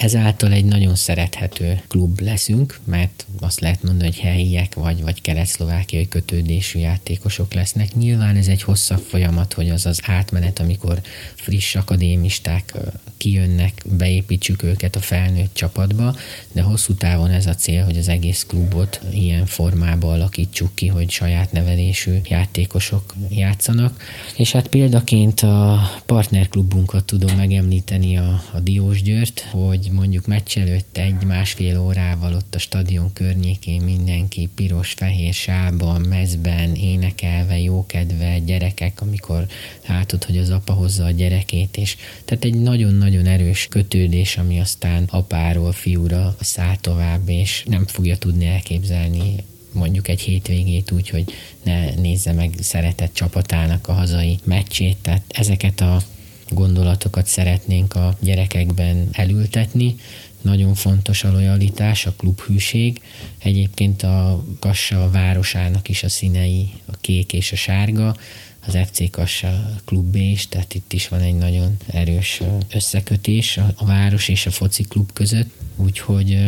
Ezáltal 0.00 0.52
egy 0.52 0.64
nagyon 0.64 0.94
szerethető 0.94 1.80
klub 1.88 2.20
leszünk, 2.20 2.78
mert 2.84 3.26
azt 3.40 3.60
lehet 3.60 3.82
mondani, 3.82 4.08
hogy 4.08 4.18
helyiek 4.18 4.74
vagy, 4.74 5.02
vagy 5.02 5.20
kelet-szlovákiai 5.20 6.08
kötődésű 6.08 6.78
játékosok 6.78 7.54
lesznek. 7.54 7.94
Nyilván 7.94 8.36
ez 8.36 8.46
egy 8.46 8.62
hosszabb 8.62 8.98
folyamat, 9.08 9.52
hogy 9.52 9.70
az 9.70 9.86
az 9.86 10.00
átmenet, 10.04 10.58
amikor 10.58 11.00
friss 11.34 11.74
akadémisták 11.74 12.74
kijönnek, 13.16 13.82
beépítsük 13.84 14.62
őket 14.62 14.96
a 14.96 15.00
felnőtt 15.00 15.54
csapatba, 15.54 16.16
de 16.52 16.62
hosszú 16.62 16.94
távon 16.94 17.30
ez 17.30 17.46
a 17.46 17.54
cél, 17.54 17.84
hogy 17.84 17.96
az 17.96 18.08
egész 18.08 18.44
klubot 18.48 19.00
ilyen 19.12 19.46
formába 19.46 20.12
alakítsuk 20.12 20.74
ki, 20.74 20.86
hogy 20.86 21.10
saját 21.10 21.52
nevelésű 21.52 22.20
játékosok 22.28 23.14
játszanak. 23.30 24.02
És 24.36 24.52
hát 24.52 24.68
példaként 24.68 25.40
a 25.40 25.80
partnerklubunkat 26.06 27.04
tudom 27.04 27.36
megemlíteni 27.36 28.16
a, 28.16 28.42
a 28.52 28.60
Diós 28.60 29.02
Győrt, 29.02 29.40
hogy 29.50 29.89
mondjuk 29.92 30.26
meccs 30.26 30.58
előtt 30.58 30.96
egy-másfél 30.96 31.80
órával 31.80 32.34
ott 32.34 32.54
a 32.54 32.58
stadion 32.58 33.12
környékén 33.12 33.82
mindenki 33.82 34.48
piros, 34.54 34.92
fehér 34.92 35.32
sálban, 35.32 36.00
mezben, 36.00 36.74
énekelve, 36.74 37.58
jókedve, 37.58 38.38
gyerekek, 38.38 39.00
amikor 39.00 39.46
látod, 39.88 40.24
hogy 40.24 40.38
az 40.38 40.50
apa 40.50 40.72
hozza 40.72 41.04
a 41.04 41.10
gyerekét, 41.10 41.76
és 41.76 41.96
tehát 42.24 42.44
egy 42.44 42.60
nagyon-nagyon 42.60 43.26
erős 43.26 43.66
kötődés, 43.70 44.36
ami 44.36 44.60
aztán 44.60 45.04
apáról 45.10 45.72
fiúra 45.72 46.36
száll 46.40 46.76
tovább, 46.76 47.28
és 47.28 47.64
nem 47.66 47.86
fogja 47.86 48.16
tudni 48.16 48.46
elképzelni 48.46 49.34
mondjuk 49.72 50.08
egy 50.08 50.20
hétvégét 50.20 50.90
úgy, 50.90 51.08
hogy 51.08 51.32
ne 51.62 51.94
nézze 51.94 52.32
meg 52.32 52.54
szeretett 52.60 53.14
csapatának 53.14 53.88
a 53.88 53.92
hazai 53.92 54.38
meccsét. 54.44 54.96
Tehát 55.02 55.22
ezeket 55.28 55.80
a 55.80 56.02
gondolatokat 56.50 57.26
szeretnénk 57.26 57.94
a 57.94 58.16
gyerekekben 58.20 59.08
elültetni. 59.12 59.94
Nagyon 60.42 60.74
fontos 60.74 61.24
a 61.24 61.32
lojalitás, 61.32 62.06
a 62.06 62.12
klubhűség. 62.12 63.00
Egyébként 63.38 64.02
a 64.02 64.44
Kassa 64.58 65.10
városának 65.10 65.88
is 65.88 66.02
a 66.02 66.08
színei, 66.08 66.70
a 66.86 66.96
kék 67.00 67.32
és 67.32 67.52
a 67.52 67.56
sárga, 67.56 68.16
az 68.66 68.78
FC 68.90 69.10
Kassa 69.10 69.70
klubé 69.84 70.30
is, 70.30 70.48
tehát 70.48 70.74
itt 70.74 70.92
is 70.92 71.08
van 71.08 71.20
egy 71.20 71.34
nagyon 71.34 71.76
erős 71.86 72.42
összekötés 72.72 73.56
a 73.74 73.84
város 73.84 74.28
és 74.28 74.46
a 74.46 74.50
foci 74.50 74.82
klub 74.82 75.12
között. 75.12 75.50
Úgyhogy 75.76 76.38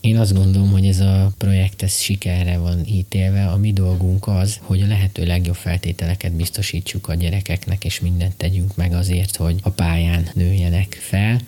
én 0.00 0.18
azt 0.18 0.34
gondolom, 0.34 0.70
hogy 0.70 0.86
ez 0.86 1.00
a 1.00 1.32
projekt 1.38 1.82
ez 1.82 2.00
sikerre 2.00 2.58
van 2.58 2.86
ítélve. 2.86 3.46
A 3.46 3.56
mi 3.56 3.72
dolgunk 3.72 4.26
az, 4.26 4.58
hogy 4.62 4.82
a 4.82 4.86
lehető 4.86 5.26
legjobb 5.26 5.54
feltételeket 5.54 6.32
biztosítsuk 6.32 7.08
a 7.08 7.14
gyerekeknek, 7.14 7.84
és 7.84 8.00
mindent 8.00 8.36
tegyünk 8.36 8.76
meg 8.76 8.92
azért, 8.92 9.36
hogy 9.36 9.58
a 9.62 9.70
pályán 9.70 10.28
nőjenek 10.34 10.98
fel 11.00 11.40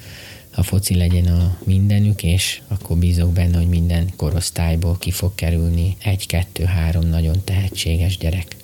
a 0.54 0.62
foci 0.62 0.94
legyen 0.94 1.26
a 1.26 1.58
mindenük, 1.64 2.22
és 2.22 2.60
akkor 2.68 2.96
bízok 2.96 3.32
benne, 3.32 3.56
hogy 3.56 3.68
minden 3.68 4.12
korosztályból 4.16 4.98
ki 4.98 5.10
fog 5.10 5.34
kerülni 5.34 5.96
egy-kettő-három 6.02 7.08
nagyon 7.08 7.44
tehetséges 7.44 8.18
gyerek. 8.18 8.56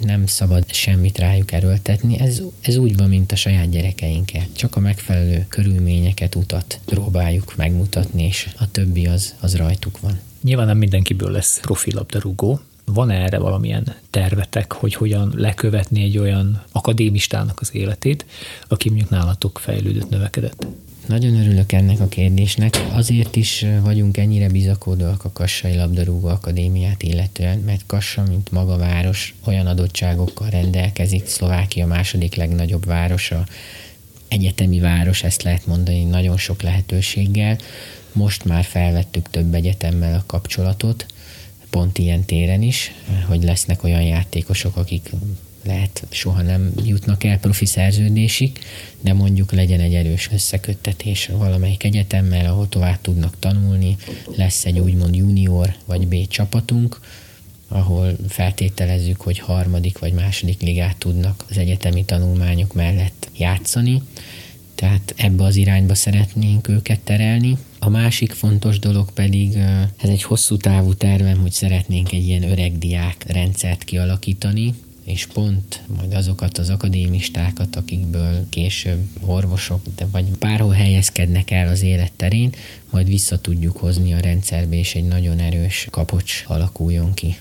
Nem 0.00 0.26
szabad 0.26 0.72
semmit 0.72 1.18
rájuk 1.18 1.52
erőltetni, 1.52 2.18
ez, 2.18 2.42
ez 2.60 2.76
úgy 2.76 2.96
van, 2.96 3.08
mint 3.08 3.32
a 3.32 3.36
saját 3.36 3.70
gyerekeinkkel. 3.70 4.46
Csak 4.52 4.76
a 4.76 4.80
megfelelő 4.80 5.46
körülményeket, 5.48 6.34
utat 6.34 6.80
próbáljuk 6.84 7.56
megmutatni, 7.56 8.22
és 8.22 8.48
a 8.58 8.70
többi 8.70 9.06
az, 9.06 9.34
az 9.40 9.56
rajtuk 9.56 10.00
van. 10.00 10.20
Nyilván 10.42 10.66
nem 10.66 10.78
mindenkiből 10.78 11.30
lesz 11.30 11.60
profilabdarúgó, 11.60 12.60
van-e 12.84 13.14
erre 13.14 13.38
valamilyen 13.38 13.94
tervetek, 14.10 14.72
hogy 14.72 14.94
hogyan 14.94 15.32
lekövetni 15.36 16.02
egy 16.02 16.18
olyan 16.18 16.62
akadémistának 16.72 17.60
az 17.60 17.74
életét, 17.74 18.26
aki 18.68 18.88
mondjuk 18.88 19.10
nálatok 19.10 19.58
fejlődött, 19.58 20.08
növekedett? 20.08 20.66
Nagyon 21.06 21.34
örülök 21.34 21.72
ennek 21.72 22.00
a 22.00 22.08
kérdésnek. 22.08 22.80
Azért 22.92 23.36
is 23.36 23.66
vagyunk 23.82 24.16
ennyire 24.16 24.48
bizakodóak 24.48 25.24
a 25.24 25.32
Kassai 25.32 25.74
Labdarúgó 25.74 26.28
Akadémiát 26.28 27.02
illetően, 27.02 27.58
mert 27.58 27.86
Kassa, 27.86 28.22
mint 28.22 28.50
maga 28.50 28.76
város, 28.76 29.34
olyan 29.44 29.66
adottságokkal 29.66 30.50
rendelkezik, 30.50 31.26
Szlovákia 31.26 31.86
második 31.86 32.34
legnagyobb 32.34 32.84
városa, 32.84 33.46
egyetemi 34.28 34.80
város, 34.80 35.22
ezt 35.22 35.42
lehet 35.42 35.66
mondani, 35.66 36.04
nagyon 36.04 36.36
sok 36.36 36.62
lehetőséggel. 36.62 37.58
Most 38.12 38.44
már 38.44 38.64
felvettük 38.64 39.30
több 39.30 39.54
egyetemmel 39.54 40.14
a 40.14 40.24
kapcsolatot, 40.26 41.06
pont 41.70 41.98
ilyen 41.98 42.24
téren 42.24 42.62
is, 42.62 42.92
hogy 43.26 43.42
lesznek 43.42 43.84
olyan 43.84 44.02
játékosok, 44.02 44.76
akik 44.76 45.10
lehet 45.64 46.06
soha 46.10 46.42
nem 46.42 46.72
jutnak 46.84 47.24
el 47.24 47.38
profi 47.38 47.66
szerződésig, 47.66 48.58
de 49.00 49.12
mondjuk 49.12 49.52
legyen 49.52 49.80
egy 49.80 49.94
erős 49.94 50.28
összeköttetés 50.32 51.26
valamelyik 51.26 51.84
egyetemmel, 51.84 52.46
ahol 52.46 52.68
tovább 52.68 53.00
tudnak 53.00 53.34
tanulni, 53.38 53.96
lesz 54.36 54.64
egy 54.64 54.78
úgymond 54.78 55.14
junior 55.14 55.74
vagy 55.84 56.06
B 56.06 56.26
csapatunk, 56.28 57.00
ahol 57.68 58.16
feltételezzük, 58.28 59.20
hogy 59.20 59.38
harmadik 59.38 59.98
vagy 59.98 60.12
második 60.12 60.60
ligát 60.60 60.96
tudnak 60.96 61.44
az 61.50 61.58
egyetemi 61.58 62.04
tanulmányok 62.04 62.74
mellett 62.74 63.28
játszani, 63.36 64.02
tehát 64.74 65.14
ebbe 65.16 65.44
az 65.44 65.56
irányba 65.56 65.94
szeretnénk 65.94 66.68
őket 66.68 67.00
terelni. 67.00 67.56
A 67.78 67.88
másik 67.88 68.32
fontos 68.32 68.78
dolog 68.78 69.12
pedig, 69.12 69.56
ez 69.96 70.08
egy 70.08 70.22
hosszú 70.22 70.56
távú 70.56 70.94
tervem, 70.94 71.38
hogy 71.38 71.52
szeretnénk 71.52 72.12
egy 72.12 72.26
ilyen 72.26 72.50
öreg 72.50 72.78
diák 72.78 73.24
rendszert 73.28 73.84
kialakítani, 73.84 74.74
és 75.10 75.26
pont 75.26 75.82
majd 75.96 76.14
azokat 76.14 76.58
az 76.58 76.70
akadémistákat, 76.70 77.76
akikből 77.76 78.46
később 78.48 79.08
orvosok, 79.20 79.80
de 79.96 80.06
vagy 80.06 80.24
bárhol 80.24 80.72
helyezkednek 80.72 81.50
el 81.50 81.68
az 81.68 81.82
élet 81.82 82.12
terén, 82.12 82.52
majd 82.90 83.06
vissza 83.06 83.40
tudjuk 83.40 83.76
hozni 83.76 84.12
a 84.12 84.20
rendszerbe, 84.20 84.76
és 84.76 84.94
egy 84.94 85.04
nagyon 85.04 85.38
erős 85.38 85.86
kapocs 85.90 86.44
alakuljon 86.46 87.14
ki. 87.14 87.36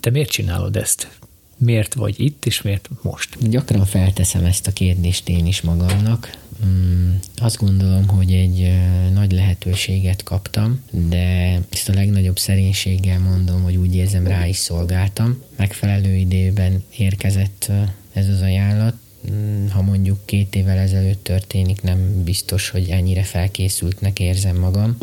Te 0.00 0.10
miért 0.10 0.30
csinálod 0.30 0.76
ezt? 0.76 1.18
Miért 1.56 1.94
vagy 1.94 2.20
itt, 2.20 2.46
és 2.46 2.62
miért 2.62 2.88
most? 3.02 3.48
Gyakran 3.50 3.86
felteszem 3.86 4.44
ezt 4.44 4.66
a 4.66 4.72
kérdést 4.72 5.28
én 5.28 5.46
is 5.46 5.60
magamnak. 5.60 6.38
Mm, 6.66 7.14
azt 7.36 7.56
gondolom, 7.56 8.08
hogy 8.08 8.32
egy 8.32 8.72
nagy 9.12 9.32
lehetőséget 9.32 10.22
kaptam, 10.22 10.80
de 10.90 11.58
ezt 11.70 11.88
a 11.88 11.94
legnagyobb 11.94 12.38
szerénységgel 12.38 13.18
mondom, 13.18 13.62
hogy 13.62 13.76
úgy 13.76 13.94
érzem, 13.94 14.26
rá 14.26 14.46
is 14.46 14.56
szolgáltam. 14.56 15.42
Megfelelő 15.56 16.14
időben 16.14 16.84
érkezett 16.96 17.70
ez 18.12 18.28
az 18.28 18.40
ajánlat, 18.40 18.94
mm, 19.30 19.66
ha 19.68 19.82
mondjuk 19.82 20.18
két 20.24 20.54
évvel 20.54 20.78
ezelőtt 20.78 21.24
történik, 21.24 21.82
nem 21.82 22.24
biztos, 22.24 22.68
hogy 22.68 22.88
ennyire 22.88 23.22
felkészültnek 23.22 24.20
érzem 24.20 24.56
magam. 24.56 24.96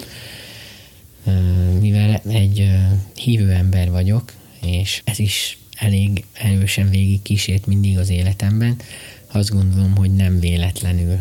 Mivel 1.80 2.22
egy 2.28 2.70
hívő 3.16 3.52
ember 3.52 3.92
vagyok, 3.92 4.34
és 4.66 5.02
ez 5.06 5.20
is 5.20 5.58
elég 5.78 6.26
erősen 6.34 6.90
végig 6.90 7.22
kísért 7.22 7.66
mindig 7.66 7.98
az 7.98 8.10
életemben, 8.10 8.76
azt 9.32 9.50
gondolom, 9.50 9.96
hogy 9.96 10.12
nem 10.14 10.40
véletlenül 10.40 11.20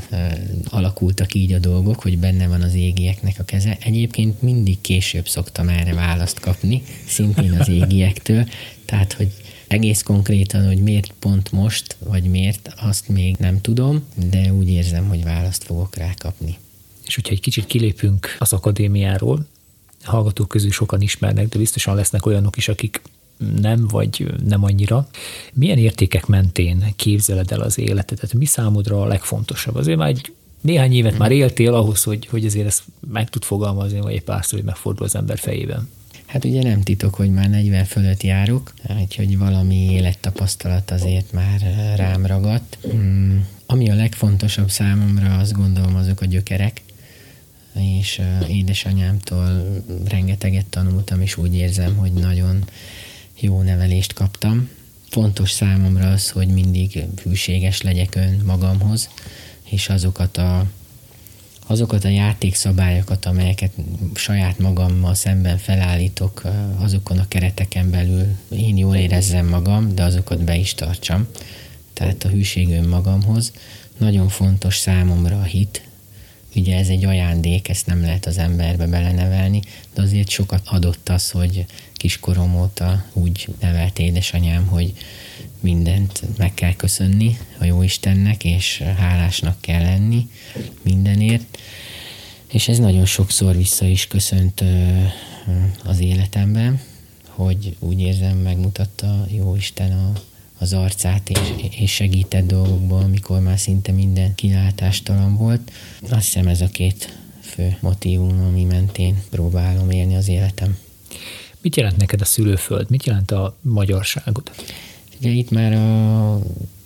alakultak 0.65 1.35
így 1.35 1.53
a 1.53 1.59
dolgok, 1.59 2.01
hogy 2.01 2.19
benne 2.19 2.49
van 2.49 2.63
az 2.63 2.75
égieknek 2.75 3.39
a 3.39 3.45
keze. 3.45 3.79
Egyébként 3.81 4.43
mindig 4.43 4.81
később 4.81 5.29
szoktam 5.29 5.69
erre 5.69 5.95
választ 5.95 6.41
kapni, 6.41 6.83
szintén 7.07 7.53
az 7.53 7.69
égiektől, 7.69 8.49
tehát, 8.85 9.13
hogy 9.13 9.33
egész 9.67 10.03
konkrétan, 10.03 10.67
hogy 10.67 10.83
miért 10.83 11.13
pont 11.19 11.53
most, 11.53 11.97
vagy 11.99 12.25
miért, 12.25 12.73
azt 12.77 13.09
még 13.09 13.37
nem 13.37 13.61
tudom, 13.61 14.05
de 14.31 14.53
úgy 14.53 14.69
érzem, 14.69 15.09
hogy 15.09 15.25
választ 15.25 15.65
fogok 15.65 15.97
rá 15.97 16.15
kapni. 16.19 16.59
És 17.07 17.15
hogyha 17.15 17.33
egy 17.33 17.41
kicsit 17.41 17.67
kilépünk 17.67 18.37
az 18.39 18.53
akadémiáról, 18.53 19.47
hallgatók 20.03 20.49
közül 20.49 20.71
sokan 20.71 21.01
ismernek, 21.01 21.49
de 21.49 21.59
biztosan 21.59 21.95
lesznek 21.95 22.27
olyanok 22.27 22.57
is, 22.57 22.69
akik 22.69 23.03
nem, 23.61 23.87
vagy 23.89 24.35
nem 24.45 24.65
annyira. 24.65 25.09
Milyen 25.53 25.79
értékek 25.79 26.27
mentén 26.27 26.85
képzeled 26.97 27.53
el 27.53 27.61
az 27.61 27.79
életedet? 27.79 28.35
Mi 28.35 28.45
számodra 28.45 29.03
a 29.03 29.07
legfontosabb? 29.07 29.75
Azért 29.75 29.99
már 29.99 30.09
egy 30.09 30.33
néhány 30.61 30.93
évet 30.93 31.19
már 31.19 31.31
éltél 31.31 31.75
ahhoz, 31.75 32.03
hogy, 32.03 32.27
hogy 32.27 32.45
azért 32.45 32.67
ezt 32.67 32.83
meg 33.13 33.31
tud 33.31 33.45
fogalmazni, 33.45 34.01
vagy 34.01 34.15
egy 34.15 34.23
párszor, 34.23 34.59
hogy 34.59 34.69
megfordul 34.69 35.07
az 35.07 35.15
ember 35.15 35.39
fejében. 35.39 35.89
Hát 36.27 36.45
ugye 36.45 36.63
nem 36.63 36.83
titok, 36.83 37.15
hogy 37.15 37.31
már 37.31 37.51
40 37.51 37.85
fölött 37.85 38.23
járok, 38.23 38.73
úgyhogy 39.01 39.39
valami 39.39 39.93
élettapasztalat 39.93 40.91
azért 40.91 41.33
már 41.33 41.61
rám 41.97 42.27
ragadt. 42.27 42.79
Hmm. 42.91 43.47
Ami 43.67 43.91
a 43.91 43.95
legfontosabb 43.95 44.71
számomra, 44.71 45.39
azt 45.39 45.53
gondolom, 45.53 45.97
azok 45.97 46.21
a 46.21 46.27
gyökerek, 46.27 46.83
és 47.75 48.21
édesanyámtól 48.49 49.83
rengeteget 50.09 50.67
tanultam, 50.67 51.21
és 51.21 51.37
úgy 51.37 51.55
érzem, 51.55 51.97
hogy 51.97 52.13
nagyon 52.13 52.65
jó 53.41 53.63
nevelést 53.63 54.13
kaptam. 54.13 54.69
Fontos 55.11 55.51
számomra 55.51 56.11
az, 56.11 56.31
hogy 56.31 56.49
mindig 56.49 57.05
hűséges 57.23 57.83
legyek 57.83 58.15
ön 58.15 58.43
magamhoz, 58.45 59.09
és 59.71 59.89
azokat 59.89 60.37
a, 60.37 60.67
azokat 61.67 62.05
a 62.05 62.09
játékszabályokat, 62.09 63.27
amelyeket 63.27 63.73
saját 64.15 64.59
magammal 64.59 65.15
szemben 65.15 65.59
felállítok, 65.59 66.43
azokon 66.79 67.19
a 67.19 67.29
kereteken 67.29 67.91
belül 67.91 68.27
én 68.51 68.77
jól 68.77 68.97
érezzem 68.97 69.47
magam, 69.47 69.95
de 69.95 70.03
azokat 70.03 70.45
be 70.45 70.57
is 70.57 70.75
tartsam. 70.75 71.27
Tehát 71.93 72.25
a 72.25 72.29
hűség 72.29 72.71
önmagamhoz. 72.71 73.53
Nagyon 73.99 74.29
fontos 74.29 74.77
számomra 74.77 75.39
a 75.39 75.45
hit, 75.45 75.89
Ugye 76.55 76.77
ez 76.77 76.89
egy 76.89 77.05
ajándék, 77.05 77.69
ezt 77.69 77.87
nem 77.87 78.01
lehet 78.01 78.27
az 78.27 78.39
emberbe 78.39 78.87
belenevelni, 78.87 79.63
de 79.95 80.03
azért 80.03 80.29
sokat 80.29 80.63
adott 80.65 81.09
az, 81.09 81.31
hogy 81.31 81.65
kiskorom 82.01 82.61
óta 82.61 83.05
úgy 83.13 83.49
nevelt 83.61 83.99
édesanyám, 83.99 84.67
hogy 84.67 84.93
mindent 85.61 86.23
meg 86.37 86.55
kell 86.55 86.75
köszönni 86.75 87.39
a 87.59 87.65
jó 87.65 87.83
Istennek, 87.83 88.45
és 88.45 88.83
hálásnak 88.97 89.61
kell 89.61 89.83
lenni 89.83 90.29
mindenért. 90.83 91.59
És 92.53 92.69
ez 92.69 92.79
nagyon 92.79 93.05
sokszor 93.05 93.57
vissza 93.57 93.87
is 93.87 94.07
köszönt 94.07 94.65
az 95.85 96.01
életemben, 96.01 96.81
hogy 97.29 97.77
úgy 97.79 98.01
érzem, 98.01 98.37
megmutatta 98.37 99.27
jó 99.31 99.57
Isten 99.57 99.93
a 99.93 100.13
az 100.59 100.73
arcát, 100.73 101.29
és, 101.29 101.39
és 101.79 101.93
segített 101.93 102.47
dolgokból, 102.47 103.03
amikor 103.03 103.41
már 103.41 103.59
szinte 103.59 103.93
minden 103.93 104.35
kilátástalan 104.35 105.37
volt. 105.37 105.73
Azt 106.11 106.25
hiszem 106.25 106.49
ez 106.49 106.61
a 106.61 106.69
két 106.69 107.19
fő 107.41 107.77
motivum, 107.81 108.45
ami 108.45 108.65
mentén 108.65 109.23
próbálom 109.31 109.91
élni 109.91 110.17
az 110.17 110.29
életem. 110.29 110.77
Mit 111.63 111.77
jelent 111.77 111.97
neked 111.97 112.21
a 112.21 112.25
szülőföld? 112.25 112.91
Mit 112.91 113.05
jelent 113.05 113.31
a 113.31 113.57
magyarságod? 113.61 114.51
Ugye 115.21 115.31
itt 115.31 115.51
már 115.51 115.73
a 115.73 116.39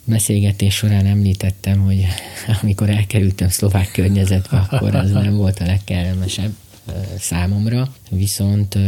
beszélgetés 0.05 0.75
során 0.75 1.07
említettem, 1.07 1.81
hogy 1.81 2.07
amikor 2.63 2.91
elkerültem 2.91 3.49
szlovák 3.49 3.91
környezetbe, 3.93 4.67
akkor 4.71 4.95
az 4.95 5.11
nem 5.11 5.37
volt 5.37 5.59
a 5.59 5.65
legkellemesebb 5.65 6.53
számomra. 7.19 7.95
Viszont 8.11 8.79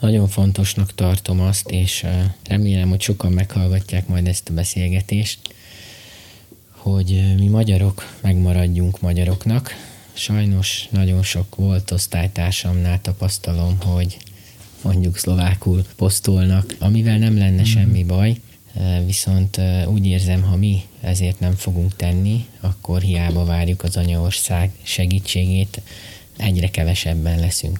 nagyon 0.00 0.28
fontosnak 0.28 0.94
tartom 0.94 1.40
azt, 1.40 1.70
és 1.70 2.06
remélem, 2.46 2.88
hogy 2.88 3.00
sokan 3.00 3.32
meghallgatják 3.32 4.08
majd 4.08 4.26
ezt 4.26 4.48
a 4.48 4.52
beszélgetést, 4.52 5.38
hogy 6.70 7.34
mi 7.36 7.46
magyarok 7.46 8.16
megmaradjunk 8.20 9.00
magyaroknak. 9.00 9.74
Sajnos 10.12 10.88
nagyon 10.90 11.22
sok 11.22 11.54
volt 11.54 11.90
osztálytársamnál 11.90 13.00
tapasztalom, 13.00 13.80
hogy 13.80 14.16
mondjuk 14.82 15.16
szlovákul 15.16 15.84
posztolnak, 15.96 16.74
amivel 16.78 17.18
nem 17.18 17.38
lenne 17.38 17.60
mm. 17.60 17.64
semmi 17.64 18.04
baj, 18.04 18.36
Viszont 19.04 19.60
úgy 19.86 20.06
érzem, 20.06 20.42
ha 20.42 20.56
mi 20.56 20.82
ezért 21.00 21.40
nem 21.40 21.54
fogunk 21.54 21.96
tenni, 21.96 22.46
akkor 22.60 23.00
hiába 23.00 23.44
várjuk 23.44 23.82
az 23.82 23.96
anyaország 23.96 24.70
segítségét, 24.82 25.80
egyre 26.36 26.70
kevesebben 26.70 27.38
leszünk. 27.38 27.78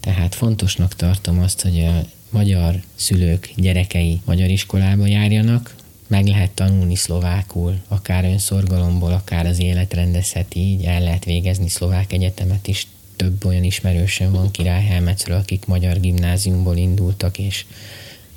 Tehát 0.00 0.34
fontosnak 0.34 0.94
tartom 0.94 1.40
azt, 1.40 1.62
hogy 1.62 1.80
a 1.80 2.04
magyar 2.30 2.82
szülők 2.94 3.52
gyerekei 3.56 4.20
magyar 4.24 4.48
iskolába 4.48 5.06
járjanak, 5.06 5.74
meg 6.06 6.26
lehet 6.26 6.50
tanulni 6.50 6.94
szlovákul, 6.94 7.78
akár 7.88 8.24
önszorgalomból, 8.24 9.12
akár 9.12 9.46
az 9.46 9.60
élet 9.60 9.94
rendezheti 9.94 10.60
így, 10.60 10.84
el 10.84 11.00
lehet 11.00 11.24
végezni 11.24 11.68
szlovák 11.68 12.12
egyetemet 12.12 12.66
is. 12.66 12.86
Több 13.18 13.44
olyan 13.44 13.64
ismerősöm 13.64 14.32
van 14.32 14.50
Királyhelmecről, 14.50 15.36
akik 15.36 15.66
magyar 15.66 16.00
gimnáziumból 16.00 16.76
indultak, 16.76 17.38
és, 17.38 17.64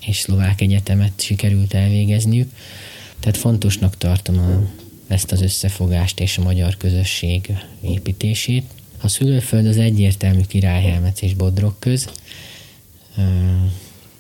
és 0.06 0.18
szlovák 0.18 0.62
egyetemet 0.62 1.22
sikerült 1.22 1.74
elvégezniük. 1.74 2.52
Tehát 3.20 3.38
fontosnak 3.38 3.98
tartom 3.98 4.38
a, 4.38 4.70
ezt 5.08 5.32
az 5.32 5.42
összefogást 5.42 6.20
és 6.20 6.38
a 6.38 6.44
magyar 6.44 6.78
közösség 6.78 7.58
építését. 7.82 8.64
A 9.02 9.08
szülőföld 9.08 9.66
az 9.66 9.78
egyértelmű 9.78 10.42
Királyhelmec 10.42 11.22
és 11.22 11.34
Bodrog 11.34 11.76
köz. 11.80 12.10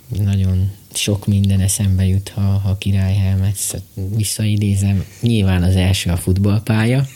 Nagyon 0.07 0.71
sok 0.93 1.27
minden 1.27 1.59
eszembe 1.59 2.05
jut, 2.05 2.29
ha, 2.29 2.41
ha 2.41 2.77
királyhelmet 2.77 3.83
visszaidézem. 4.15 5.05
Nyilván 5.21 5.63
az 5.63 5.75
első 5.75 6.09
a 6.09 6.17
futballpálya, 6.17 7.07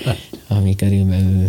ami 0.48 0.74
körülbelül, 0.74 1.48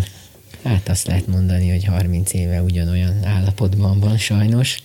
hát 0.64 0.90
azt 0.90 1.08
lehet 1.08 1.28
mondani, 1.28 1.70
hogy 1.70 1.84
30 1.84 2.34
éve 2.34 2.62
ugyanolyan 2.62 3.24
állapotban 3.24 4.00
van 4.00 4.18
sajnos, 4.18 4.78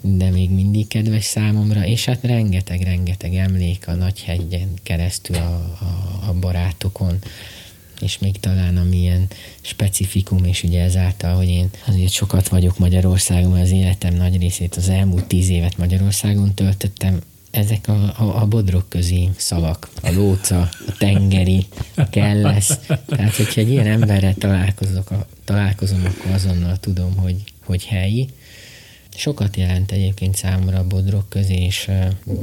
de 0.00 0.30
még 0.30 0.50
mindig 0.50 0.88
kedves 0.88 1.24
számomra, 1.24 1.86
és 1.86 2.04
hát 2.04 2.22
rengeteg-rengeteg 2.22 3.34
emlék 3.34 3.88
a 3.88 3.94
Nagyhegyen 3.94 4.68
keresztül 4.82 5.36
a, 5.36 5.76
a, 5.80 6.28
a 6.28 6.32
barátokon, 6.32 7.18
és 8.00 8.18
még 8.18 8.40
talán 8.40 8.76
amilyen 8.76 9.26
specifikum, 9.60 10.44
és 10.44 10.62
ugye 10.62 10.82
ezáltal, 10.82 11.34
hogy 11.34 11.48
én 11.48 11.70
azért 11.86 12.12
sokat 12.12 12.48
vagyok 12.48 12.78
Magyarországon, 12.78 13.60
az 13.60 13.70
életem 13.70 14.14
nagy 14.14 14.40
részét 14.40 14.74
az 14.74 14.88
elmúlt 14.88 15.24
tíz 15.24 15.48
évet 15.48 15.76
Magyarországon 15.76 16.54
töltöttem, 16.54 17.20
ezek 17.56 17.88
a, 17.88 18.14
a, 18.16 18.40
a 18.40 18.46
bodrok 18.46 18.88
közi 18.88 19.30
szavak, 19.36 19.88
a 20.02 20.10
lóca, 20.10 20.60
a 20.60 20.96
tengeri, 20.98 21.66
a 21.94 22.08
kellesz. 22.08 22.78
Tehát, 23.06 23.34
hogyha 23.36 23.60
egy 23.60 23.70
ilyen 23.70 23.86
emberrel 23.86 24.34
találkozok, 24.34 25.10
a, 25.10 25.26
találkozom, 25.44 26.04
akkor 26.04 26.30
azonnal 26.30 26.76
tudom, 26.76 27.16
hogy, 27.16 27.36
hogy 27.64 27.84
helyi. 27.84 28.28
Sokat 29.16 29.56
jelent 29.56 29.92
egyébként 29.92 30.36
számomra 30.36 30.78
a 30.78 30.86
bodrok 30.86 31.28
közé, 31.28 31.54
és 31.54 31.90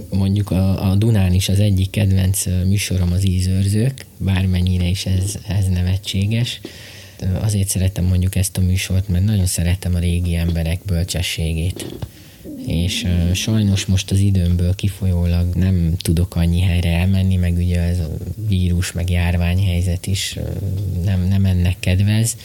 mondjuk 0.10 0.52
a, 0.52 0.90
a 0.90 0.96
Dunán 0.96 1.34
is 1.34 1.50
az 1.50 1.60
egyik 1.60 1.90
kedvenc 1.90 2.46
műsorom 2.46 3.12
az 3.12 3.28
ízőrzők, 3.28 4.06
bármennyire 4.18 4.86
is 4.86 5.06
ez, 5.06 5.36
ez 5.48 5.66
nevetséges. 5.68 6.60
Azért 7.42 7.68
szeretem 7.68 8.06
mondjuk 8.06 8.36
ezt 8.36 8.58
a 8.58 8.62
műsort, 8.62 9.08
mert 9.08 9.26
nagyon 9.26 9.46
szeretem 9.46 9.96
a 9.96 10.00
régi 10.00 10.36
emberek 10.36 10.80
bölcsességét. 10.86 11.86
És 12.66 13.08
sajnos 13.34 13.86
most 13.86 14.12
az 14.12 14.20
időmből 14.20 14.76
kifolyólag 14.76 15.56
nem 15.56 15.94
tudok 15.98 16.36
annyi 16.36 16.62
helyre 16.62 16.90
elmenni, 16.90 17.36
meg 17.36 17.56
ugye 17.58 17.82
ez 17.82 18.00
a 18.00 18.10
vírus, 18.48 18.92
meg 18.92 19.10
járványhelyzet 19.10 20.08
is 20.08 20.40
nem, 21.04 21.28
nem 21.28 21.46
ennek 21.46 21.76
kedvez, 21.80 22.36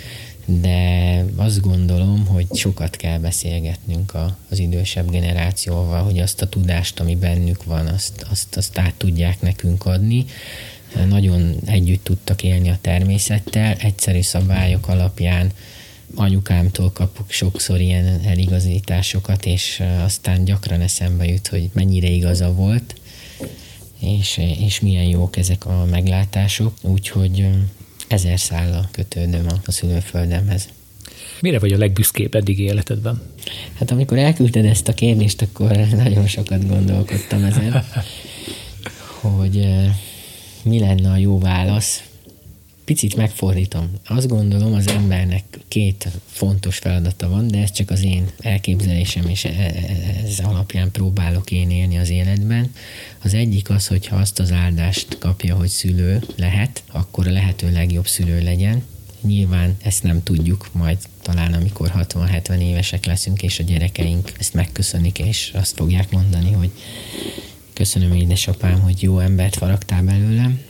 de 0.61 1.25
azt 1.37 1.61
gondolom, 1.61 2.27
hogy 2.27 2.47
sokat 2.55 2.97
kell 2.97 3.19
beszélgetnünk 3.19 4.15
a, 4.15 4.37
az 4.51 4.59
idősebb 4.59 5.11
generációval, 5.11 6.03
hogy 6.03 6.19
azt 6.19 6.43
a 6.43 6.49
tudást, 6.49 7.01
ami 7.01 7.17
bennük 7.17 7.65
van, 7.65 7.87
azt, 7.87 8.27
azt, 8.31 8.57
azt 8.57 8.79
át 8.79 8.95
tudják 8.95 9.41
nekünk 9.41 9.87
adni. 9.87 10.25
Nagyon 11.09 11.57
együtt 11.67 12.05
tudtak 12.05 12.43
élni 12.43 12.69
a 12.69 12.79
természettel, 12.81 13.75
egyszerű 13.75 14.21
szabályok 14.21 14.89
alapján 14.89 15.51
anyukámtól 16.15 16.91
kapok 16.93 17.31
sokszor 17.31 17.81
ilyen 17.81 18.21
eligazításokat, 18.25 19.47
és 19.47 19.83
aztán 20.05 20.45
gyakran 20.45 20.81
eszembe 20.81 21.25
jut, 21.25 21.49
hogy 21.49 21.71
mennyire 21.73 22.09
igaza 22.09 22.53
volt, 22.53 22.95
és, 24.01 24.41
és 24.61 24.81
milyen 24.81 25.05
jók 25.05 25.37
ezek 25.37 25.67
a 25.67 25.85
meglátások, 25.91 26.75
úgyhogy 26.81 27.49
ezer 28.09 28.41
szállal 28.41 28.89
kötődöm 28.93 29.47
a 29.67 29.71
szülőföldemhez. 29.71 30.69
Mire 31.41 31.59
vagy 31.59 31.73
a 31.73 31.79
legbüszkébb 31.79 32.35
eddig 32.35 32.59
életedben? 32.59 33.23
Hát 33.75 33.91
amikor 33.91 34.19
elküldted 34.19 34.65
ezt 34.65 34.89
a 34.89 34.95
kérdést, 34.95 35.43
akkor 35.43 35.77
nagyon 35.77 36.27
sokat 36.27 36.69
gondolkodtam 36.69 37.45
ezen, 37.45 37.85
hogy 39.21 39.69
mi 40.63 40.79
lenne 40.79 41.11
a 41.11 41.17
jó 41.17 41.39
válasz. 41.39 42.03
Picit 42.89 43.17
megfordítom. 43.17 43.91
Azt 44.07 44.29
gondolom, 44.29 44.73
az 44.75 44.87
embernek 44.87 45.43
két 45.69 46.09
fontos 46.27 46.79
feladata 46.79 47.29
van, 47.29 47.49
de 47.49 47.59
ez 47.59 47.73
csak 47.73 47.91
az 47.91 48.03
én 48.03 48.27
elképzelésem, 48.41 49.29
és 49.29 49.45
e, 49.45 49.49
e, 49.49 49.75
ez 50.25 50.39
alapján 50.39 50.91
próbálok 50.91 51.51
én 51.51 51.71
élni 51.71 51.99
az 51.99 52.11
életben. 52.11 52.73
Az 53.23 53.35
egyik 53.35 53.71
az, 53.71 53.87
hogyha 53.87 54.17
azt 54.17 54.39
az 54.39 54.53
áldást 54.53 55.19
kapja, 55.19 55.57
hogy 55.57 55.69
szülő 55.69 56.21
lehet, 56.37 56.83
akkor 56.93 57.27
a 57.27 57.31
lehető 57.31 57.73
legjobb 57.73 58.07
szülő 58.07 58.43
legyen. 58.43 58.83
Nyilván 59.21 59.77
ezt 59.83 60.03
nem 60.03 60.23
tudjuk, 60.23 60.69
majd 60.73 60.99
talán 61.23 61.53
amikor 61.53 61.93
60-70 61.97 62.61
évesek 62.61 63.05
leszünk, 63.07 63.43
és 63.43 63.59
a 63.59 63.63
gyerekeink 63.63 64.33
ezt 64.39 64.55
megköszönik, 64.55 65.19
és 65.19 65.51
azt 65.55 65.77
fogják 65.77 66.11
mondani, 66.11 66.53
hogy 66.53 66.71
köszönöm 67.73 68.13
édesapám, 68.13 68.81
hogy 68.81 69.03
jó 69.03 69.19
embert 69.19 69.57
faragtál 69.57 70.03
belőlem. 70.03 70.61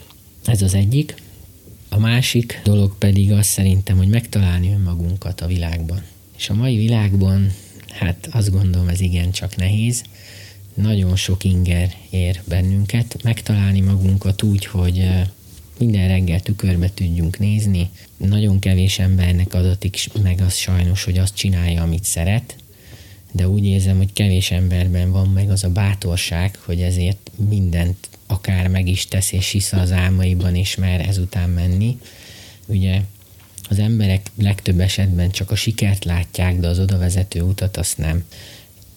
Ez 0.44 0.62
az 0.62 0.74
egyik. 0.74 1.26
A 1.88 1.98
másik 1.98 2.61
dolog 2.64 2.98
pedig 2.98 3.33
az 3.33 3.46
szerintem, 3.46 3.96
hogy 3.96 4.09
megtalálni 4.09 4.72
önmagunkat 4.72 5.40
a 5.40 5.46
világban. 5.46 6.03
És 6.37 6.51
a 6.51 6.55
mai 6.55 6.77
világban, 6.77 7.53
hát 7.88 8.29
azt 8.31 8.51
gondolom, 8.51 8.88
ez 8.88 9.01
igen 9.01 9.31
csak 9.31 9.57
nehéz. 9.57 10.03
Nagyon 10.74 11.16
sok 11.16 11.44
inger 11.44 11.94
ér 12.11 12.42
bennünket. 12.44 13.22
Megtalálni 13.22 13.81
magunkat 13.81 14.42
úgy, 14.42 14.64
hogy 14.66 15.09
minden 15.79 16.09
reggel 16.09 16.40
tükörbe 16.40 16.90
tudjunk 16.94 17.38
nézni. 17.38 17.90
Nagyon 18.16 18.59
kevés 18.59 18.98
embernek 18.98 19.55
adatik 19.55 20.09
meg 20.22 20.40
az 20.40 20.55
sajnos, 20.55 21.05
hogy 21.05 21.18
azt 21.18 21.35
csinálja, 21.35 21.83
amit 21.83 22.05
szeret, 22.05 22.57
de 23.33 23.48
úgy 23.48 23.64
érzem, 23.64 23.96
hogy 23.96 24.12
kevés 24.12 24.51
emberben 24.51 25.11
van 25.11 25.29
meg 25.29 25.51
az 25.51 25.64
a 25.64 25.70
bátorság, 25.70 26.59
hogy 26.64 26.81
ezért 26.81 27.31
mindent 27.48 28.09
akár 28.30 28.68
meg 28.68 28.88
is 28.88 29.06
tesz, 29.06 29.32
és 29.32 29.50
hisz 29.50 29.72
az 29.72 29.92
álmaiban, 29.92 30.54
és 30.54 30.74
mer 30.74 31.00
ezután 31.00 31.50
menni. 31.50 31.98
Ugye 32.66 33.00
az 33.68 33.78
emberek 33.78 34.30
legtöbb 34.38 34.80
esetben 34.80 35.30
csak 35.30 35.50
a 35.50 35.56
sikert 35.56 36.04
látják, 36.04 36.58
de 36.60 36.68
az 36.68 36.78
oda 36.78 36.98
vezető 36.98 37.40
utat 37.40 37.76
azt 37.76 37.98
nem. 37.98 38.24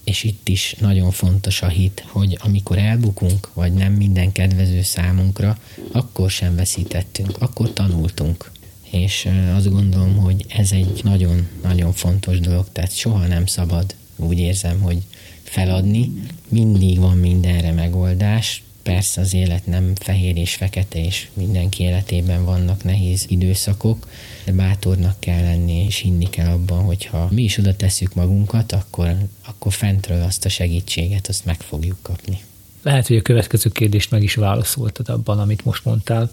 És 0.03 0.23
itt 0.23 0.47
is 0.47 0.75
nagyon 0.79 1.11
fontos 1.11 1.61
a 1.61 1.67
hit, 1.67 2.03
hogy 2.07 2.37
amikor 2.41 2.77
elbukunk, 2.77 3.49
vagy 3.53 3.73
nem 3.73 3.93
minden 3.93 4.31
kedvező 4.31 4.81
számunkra, 4.81 5.57
akkor 5.91 6.31
sem 6.31 6.55
veszítettünk, 6.55 7.37
akkor 7.39 7.73
tanultunk. 7.73 8.51
És 8.91 9.27
azt 9.55 9.69
gondolom, 9.69 10.17
hogy 10.17 10.45
ez 10.47 10.71
egy 10.71 11.01
nagyon-nagyon 11.03 11.93
fontos 11.93 12.39
dolog, 12.39 12.67
tehát 12.71 12.95
soha 12.95 13.27
nem 13.27 13.45
szabad 13.45 13.95
úgy 14.15 14.39
érzem, 14.39 14.79
hogy 14.79 14.97
feladni. 15.43 16.11
Mindig 16.47 16.99
van 16.99 17.17
mindenre 17.17 17.71
megoldás, 17.71 18.63
persze 18.83 19.21
az 19.21 19.33
élet 19.33 19.65
nem 19.65 19.95
fehér 19.95 20.37
és 20.37 20.55
fekete, 20.55 21.05
és 21.05 21.29
mindenki 21.33 21.83
életében 21.83 22.45
vannak 22.45 22.83
nehéz 22.83 23.25
időszakok, 23.27 24.07
de 24.45 24.51
bátornak 24.51 25.19
kell 25.19 25.41
lenni, 25.41 25.85
és 25.85 25.97
hinni 25.97 26.29
kell 26.29 26.51
abban, 26.51 26.83
hogyha 26.83 27.27
mi 27.31 27.43
is 27.43 27.57
oda 27.57 27.75
tesszük 27.75 28.13
magunkat, 28.13 28.71
akkor, 28.71 29.15
akkor 29.45 29.73
fentről 29.73 30.21
azt 30.21 30.45
a 30.45 30.49
segítséget, 30.49 31.27
azt 31.27 31.45
meg 31.45 31.61
fogjuk 31.61 31.97
kapni. 32.01 32.39
Lehet, 32.83 33.07
hogy 33.07 33.17
a 33.17 33.21
következő 33.21 33.69
kérdést 33.69 34.11
meg 34.11 34.23
is 34.23 34.35
válaszoltad 34.35 35.09
abban, 35.09 35.39
amit 35.39 35.65
most 35.65 35.85
mondtál. 35.85 36.31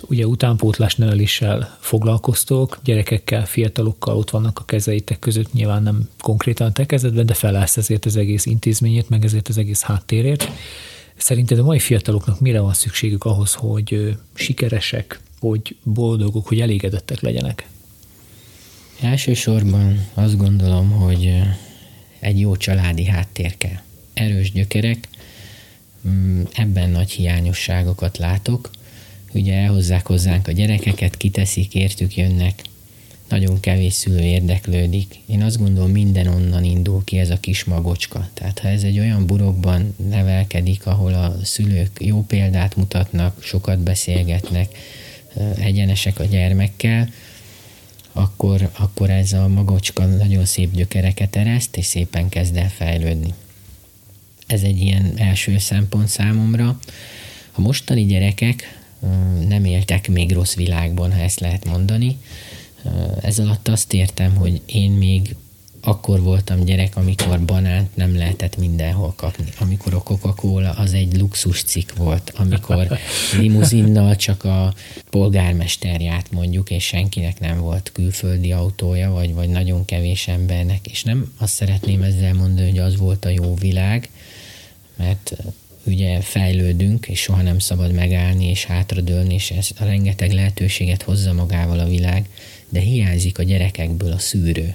Ugye 0.00 0.26
utánpótlás 0.26 0.94
neveléssel 0.94 1.76
foglalkoztok, 1.80 2.78
gyerekekkel, 2.84 3.46
fiatalokkal 3.46 4.16
ott 4.16 4.30
vannak 4.30 4.58
a 4.58 4.64
kezeitek 4.64 5.18
között, 5.18 5.52
nyilván 5.52 5.82
nem 5.82 6.08
konkrétan 6.20 6.72
te 6.72 6.86
kezedben, 6.86 7.26
de 7.26 7.34
felállsz 7.34 7.76
ezért 7.76 8.04
az 8.04 8.16
egész 8.16 8.46
intézményét, 8.46 9.08
meg 9.08 9.24
ezért 9.24 9.48
az 9.48 9.58
egész 9.58 9.80
háttérért. 9.80 10.48
Szerinted 11.16 11.58
a 11.58 11.64
mai 11.64 11.78
fiataloknak 11.78 12.40
mire 12.40 12.60
van 12.60 12.74
szükségük 12.74 13.24
ahhoz, 13.24 13.54
hogy 13.54 14.16
sikeresek, 14.34 15.20
hogy 15.40 15.76
boldogok, 15.82 16.46
hogy 16.46 16.60
elégedettek 16.60 17.20
legyenek? 17.20 17.68
Elsősorban 19.00 20.08
azt 20.14 20.36
gondolom, 20.36 20.90
hogy 20.90 21.42
egy 22.18 22.40
jó 22.40 22.56
családi 22.56 23.04
háttér 23.04 23.56
kell. 23.56 23.80
Erős 24.14 24.52
gyökerek, 24.52 25.08
Mm, 26.08 26.42
ebben 26.52 26.90
nagy 26.90 27.10
hiányosságokat 27.10 28.18
látok. 28.18 28.70
Ugye 29.32 29.54
elhozzák 29.54 30.06
hozzánk 30.06 30.48
a 30.48 30.52
gyerekeket, 30.52 31.16
kiteszik, 31.16 31.74
értük 31.74 32.16
jönnek, 32.16 32.62
nagyon 33.28 33.60
kevés 33.60 33.92
szülő 33.92 34.20
érdeklődik. 34.20 35.14
Én 35.26 35.42
azt 35.42 35.58
gondolom, 35.58 35.90
minden 35.90 36.26
onnan 36.26 36.64
indul 36.64 37.04
ki 37.04 37.18
ez 37.18 37.30
a 37.30 37.40
kis 37.40 37.64
magocska. 37.64 38.28
Tehát 38.34 38.58
ha 38.58 38.68
ez 38.68 38.82
egy 38.82 38.98
olyan 38.98 39.26
burokban 39.26 39.94
nevelkedik, 40.08 40.86
ahol 40.86 41.14
a 41.14 41.36
szülők 41.42 41.90
jó 42.00 42.22
példát 42.22 42.76
mutatnak, 42.76 43.42
sokat 43.42 43.78
beszélgetnek, 43.78 44.78
egyenesek 45.58 46.18
a 46.18 46.24
gyermekkel, 46.24 47.08
akkor, 48.12 48.70
akkor 48.78 49.10
ez 49.10 49.32
a 49.32 49.48
magocska 49.48 50.04
nagyon 50.04 50.44
szép 50.44 50.74
gyökereket 50.74 51.36
ereszt, 51.36 51.76
és 51.76 51.84
szépen 51.84 52.28
kezd 52.28 52.56
el 52.56 52.68
fejlődni. 52.68 53.34
Ez 54.46 54.62
egy 54.62 54.80
ilyen 54.80 55.12
első 55.16 55.58
szempont 55.58 56.08
számomra. 56.08 56.78
A 57.52 57.60
mostani 57.60 58.04
gyerekek 58.04 58.78
nem 59.48 59.64
éltek 59.64 60.08
még 60.08 60.32
rossz 60.32 60.54
világban, 60.54 61.12
ha 61.12 61.20
ezt 61.20 61.40
lehet 61.40 61.64
mondani. 61.64 62.16
Ez 63.20 63.38
alatt 63.38 63.68
azt 63.68 63.92
értem, 63.92 64.34
hogy 64.34 64.60
én 64.66 64.90
még 64.90 65.36
akkor 65.86 66.22
voltam 66.22 66.64
gyerek, 66.64 66.96
amikor 66.96 67.44
banánt 67.44 67.96
nem 67.96 68.16
lehetett 68.16 68.56
mindenhol 68.56 69.12
kapni. 69.16 69.48
Amikor 69.58 69.94
a 69.94 70.02
Coca-Cola 70.02 70.70
az 70.70 70.92
egy 70.92 71.16
luxus 71.16 71.62
cikk 71.62 71.92
volt, 71.96 72.32
amikor 72.36 72.98
limuzinnal 73.40 74.16
csak 74.16 74.44
a 74.44 74.74
polgármester 75.10 76.00
járt 76.00 76.30
mondjuk, 76.30 76.70
és 76.70 76.84
senkinek 76.84 77.40
nem 77.40 77.60
volt 77.60 77.92
külföldi 77.92 78.52
autója, 78.52 79.10
vagy, 79.10 79.34
vagy 79.34 79.48
nagyon 79.48 79.84
kevés 79.84 80.28
embernek. 80.28 80.86
És 80.86 81.02
nem 81.02 81.32
azt 81.38 81.54
szeretném 81.54 82.02
ezzel 82.02 82.34
mondani, 82.34 82.68
hogy 82.68 82.78
az 82.78 82.96
volt 82.96 83.24
a 83.24 83.28
jó 83.28 83.54
világ, 83.54 84.08
mert 84.96 85.36
ugye 85.84 86.20
fejlődünk, 86.20 87.06
és 87.06 87.20
soha 87.20 87.42
nem 87.42 87.58
szabad 87.58 87.92
megállni 87.92 88.48
és 88.48 88.64
hátradőlni, 88.64 89.34
és 89.34 89.50
ez 89.50 89.70
a 89.78 89.84
rengeteg 89.84 90.32
lehetőséget 90.32 91.02
hozza 91.02 91.32
magával 91.32 91.78
a 91.78 91.88
világ, 91.88 92.28
de 92.68 92.80
hiányzik 92.80 93.38
a 93.38 93.42
gyerekekből 93.42 94.12
a 94.12 94.18
szűrő. 94.18 94.74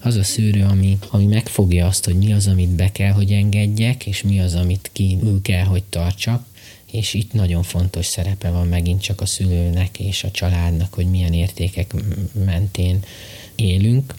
Az 0.00 0.16
a 0.16 0.22
szűrő, 0.22 0.62
ami, 0.64 0.98
ami 1.10 1.26
megfogja 1.26 1.86
azt, 1.86 2.04
hogy 2.04 2.16
mi 2.16 2.32
az, 2.32 2.46
amit 2.46 2.68
be 2.68 2.92
kell, 2.92 3.12
hogy 3.12 3.32
engedjek, 3.32 4.06
és 4.06 4.22
mi 4.22 4.40
az, 4.40 4.54
amit 4.54 4.90
ki 4.92 5.18
kell, 5.42 5.64
hogy 5.64 5.82
tartsak, 5.82 6.46
és 6.92 7.14
itt 7.14 7.32
nagyon 7.32 7.62
fontos 7.62 8.06
szerepe 8.06 8.50
van 8.50 8.68
megint 8.68 9.02
csak 9.02 9.20
a 9.20 9.26
szülőnek 9.26 9.98
és 9.98 10.24
a 10.24 10.30
családnak, 10.30 10.94
hogy 10.94 11.06
milyen 11.06 11.32
értékek 11.32 11.94
mentén 12.44 13.00
élünk, 13.54 14.14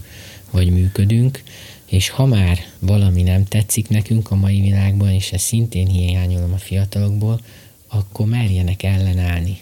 vagy 0.51 0.69
működünk, 0.69 1.43
és 1.85 2.09
ha 2.09 2.25
már 2.25 2.59
valami 2.79 3.21
nem 3.21 3.45
tetszik 3.45 3.89
nekünk 3.89 4.31
a 4.31 4.35
mai 4.35 4.61
világban, 4.61 5.09
és 5.09 5.31
ezt 5.31 5.45
szintén 5.45 5.87
hiányolom 5.87 6.53
a 6.53 6.57
fiatalokból, 6.57 7.41
akkor 7.87 8.25
merjenek 8.25 8.83
ellenállni. 8.83 9.57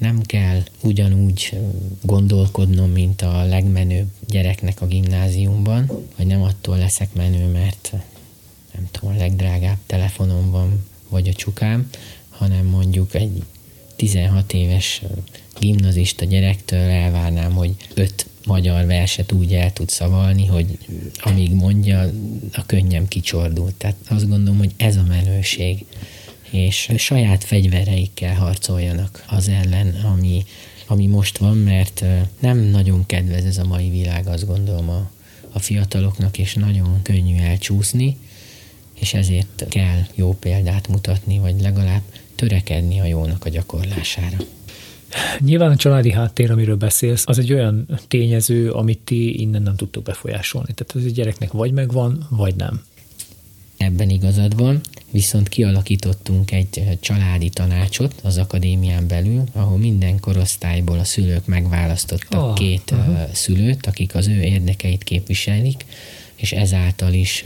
Nem 0.00 0.20
kell 0.22 0.62
ugyanúgy 0.82 1.58
gondolkodnom, 2.02 2.90
mint 2.90 3.22
a 3.22 3.44
legmenőbb 3.44 4.08
gyereknek 4.28 4.80
a 4.80 4.86
gimnáziumban, 4.86 6.06
vagy 6.16 6.26
nem 6.26 6.42
attól 6.42 6.78
leszek 6.78 7.14
menő, 7.14 7.46
mert 7.46 7.92
nem 8.74 8.88
tudom, 8.90 9.14
a 9.14 9.18
legdrágább 9.18 9.78
telefonom 9.86 10.50
van, 10.50 10.86
vagy 11.08 11.28
a 11.28 11.32
csukám, 11.32 11.90
hanem 12.28 12.66
mondjuk 12.66 13.14
egy 13.14 13.42
16 13.96 14.52
éves 14.52 15.02
gimnazista 15.58 16.24
gyerektől 16.24 16.88
elvárnám, 16.88 17.52
hogy 17.52 17.74
öt 17.94 18.26
magyar 18.46 18.86
verset 18.86 19.32
úgy 19.32 19.54
el 19.54 19.72
tud 19.72 19.88
szavalni, 19.88 20.46
hogy 20.46 20.78
amíg 21.18 21.54
mondja, 21.54 22.10
a 22.52 22.66
könnyem 22.66 23.08
kicsordult. 23.08 23.74
Tehát 23.74 23.96
azt 24.08 24.28
gondolom, 24.28 24.58
hogy 24.58 24.72
ez 24.76 24.96
a 24.96 25.04
menőség. 25.08 25.84
És 26.50 26.90
saját 26.96 27.44
fegyvereikkel 27.44 28.34
harcoljanak 28.34 29.24
az 29.28 29.48
ellen, 29.48 29.94
ami, 30.04 30.44
ami 30.86 31.06
most 31.06 31.38
van, 31.38 31.56
mert 31.56 32.04
nem 32.40 32.58
nagyon 32.58 33.06
kedvez 33.06 33.44
ez 33.44 33.58
a 33.58 33.64
mai 33.64 33.90
világ, 33.90 34.26
azt 34.26 34.46
gondolom 34.46 34.88
a, 34.88 35.10
a 35.52 35.58
fiataloknak, 35.58 36.38
és 36.38 36.54
nagyon 36.54 37.00
könnyű 37.02 37.36
elcsúszni, 37.36 38.16
és 38.94 39.14
ezért 39.14 39.66
kell 39.68 40.00
jó 40.14 40.34
példát 40.34 40.88
mutatni, 40.88 41.38
vagy 41.38 41.60
legalább 41.60 42.02
törekedni 42.34 43.00
a 43.00 43.04
jónak 43.04 43.44
a 43.44 43.48
gyakorlására. 43.48 44.36
Nyilván 45.38 45.70
a 45.70 45.76
családi 45.76 46.12
háttér, 46.12 46.50
amiről 46.50 46.76
beszélsz, 46.76 47.22
az 47.26 47.38
egy 47.38 47.52
olyan 47.52 48.00
tényező, 48.08 48.70
amit 48.70 48.98
ti 48.98 49.40
innen 49.40 49.62
nem 49.62 49.76
tudtok 49.76 50.02
befolyásolni. 50.02 50.72
Tehát 50.74 50.92
az 50.94 51.04
egy 51.04 51.12
gyereknek 51.12 51.52
vagy 51.52 51.72
megvan, 51.72 52.26
vagy 52.30 52.54
nem. 52.54 52.82
Ebben 53.76 54.10
igazad 54.10 54.56
van, 54.56 54.80
viszont 55.10 55.48
kialakítottunk 55.48 56.50
egy 56.50 56.98
családi 57.00 57.48
tanácsot 57.48 58.14
az 58.22 58.38
akadémián 58.38 59.06
belül, 59.06 59.44
ahol 59.52 59.78
minden 59.78 60.20
korosztályból 60.20 60.98
a 60.98 61.04
szülők 61.04 61.46
megválasztottak 61.46 62.42
oh, 62.42 62.54
két 62.54 62.90
uh-huh. 62.90 63.32
szülőt, 63.32 63.86
akik 63.86 64.14
az 64.14 64.26
ő 64.28 64.42
érdekeit 64.42 65.04
képviselik, 65.04 65.84
és 66.36 66.52
ezáltal 66.52 67.12
is 67.12 67.44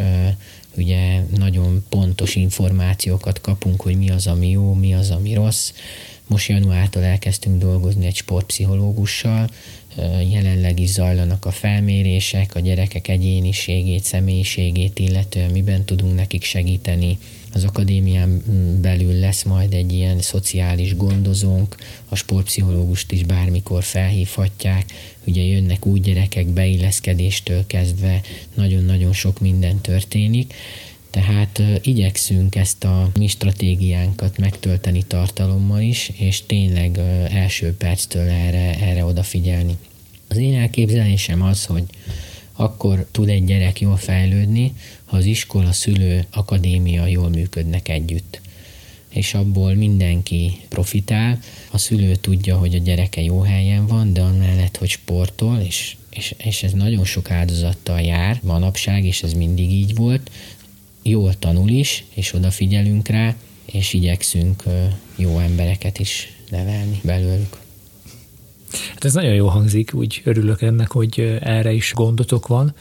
ugye 0.77 1.23
nagyon 1.37 1.85
pontos 1.89 2.35
információkat 2.35 3.41
kapunk, 3.41 3.81
hogy 3.81 3.97
mi 3.97 4.11
az, 4.11 4.27
ami 4.27 4.51
jó, 4.51 4.75
mi 4.75 4.95
az, 4.95 5.11
ami 5.11 5.35
rossz, 5.35 5.73
most 6.27 6.49
januártól 6.49 7.03
elkezdtünk 7.03 7.59
dolgozni 7.59 8.07
egy 8.07 8.17
sportpszichológussal, 8.17 9.49
jelenleg 10.31 10.81
is 10.81 10.89
zajlanak 10.91 11.45
a 11.45 11.51
felmérések, 11.51 12.55
a 12.55 12.61
gyerekek 12.61 13.09
egyéniségét, 13.09 14.05
személyiségét, 14.05 14.99
illetően 14.99 15.51
miben 15.51 15.85
tudunk 15.85 16.15
nekik 16.15 16.43
segíteni. 16.43 17.19
Az 17.55 17.65
akadémián 17.65 18.43
belül 18.81 19.19
lesz 19.19 19.43
majd 19.43 19.73
egy 19.73 19.93
ilyen 19.93 20.21
szociális 20.21 20.97
gondozónk, 20.97 21.77
a 22.09 22.15
sportpszichológust 22.15 23.13
is 23.13 23.25
bármikor 23.25 23.83
felhívhatják, 23.83 24.85
ugye 25.27 25.43
jönnek 25.43 25.87
úgy 25.87 26.01
gyerekek 26.01 26.47
beilleszkedéstől 26.47 27.67
kezdve, 27.67 28.21
nagyon-nagyon 28.55 29.13
sok 29.13 29.41
minden 29.41 29.81
történik, 29.81 30.55
tehát 31.11 31.63
igyekszünk 31.83 32.57
ezt 32.57 32.85
a 32.85 33.11
mi 33.19 33.27
stratégiánkat 33.27 34.39
megtölteni 34.39 35.03
tartalommal 35.03 35.81
is, 35.81 36.11
és 36.17 36.43
tényleg 36.47 36.99
első 37.31 37.75
perctől 37.77 38.29
erre, 38.29 38.81
erre 38.81 39.05
odafigyelni. 39.05 39.77
Az 40.29 40.37
én 40.37 40.55
elképzelésem 40.55 41.43
az, 41.43 41.65
hogy 41.65 41.85
akkor 42.53 43.07
tud 43.11 43.29
egy 43.29 43.45
gyerek 43.45 43.81
jól 43.81 43.97
fejlődni, 43.97 44.73
ha 45.05 45.17
az 45.17 45.25
iskola, 45.25 45.73
szülő, 45.73 46.27
akadémia 46.31 47.07
jól 47.07 47.29
működnek 47.29 47.89
együtt. 47.89 48.41
És 49.09 49.35
abból 49.35 49.75
mindenki 49.75 50.61
profitál, 50.69 51.39
a 51.71 51.79
szülő 51.79 52.15
tudja, 52.15 52.57
hogy 52.57 52.75
a 52.75 52.79
gyereke 52.79 53.21
jó 53.23 53.41
helyen 53.41 53.87
van, 53.87 54.13
de 54.13 54.21
amellett, 54.21 54.77
hogy 54.77 54.89
sportol, 54.89 55.59
és, 55.59 55.97
és, 56.11 56.35
és 56.39 56.63
ez 56.63 56.73
nagyon 56.73 57.05
sok 57.05 57.31
áldozattal 57.31 58.01
jár 58.01 58.41
manapság, 58.43 59.05
és 59.05 59.23
ez 59.23 59.33
mindig 59.33 59.71
így 59.71 59.95
volt, 59.95 60.31
jól 61.03 61.39
tanul 61.39 61.69
is, 61.69 62.05
és 62.15 62.33
odafigyelünk 62.33 63.09
rá, 63.09 63.37
és 63.65 63.93
igyekszünk 63.93 64.63
jó 65.17 65.39
embereket 65.39 65.99
is 65.99 66.33
nevelni 66.51 67.01
belőlük. 67.03 67.57
Hát 68.89 69.05
ez 69.05 69.15
nagyon 69.15 69.35
jó 69.35 69.47
hangzik, 69.49 69.95
úgy 69.95 70.21
örülök 70.25 70.63
ennek, 70.63 70.91
hogy 70.91 71.39
erre 71.41 71.73
is 71.73 71.93
gondotok 71.95 72.47
van. 72.47 72.75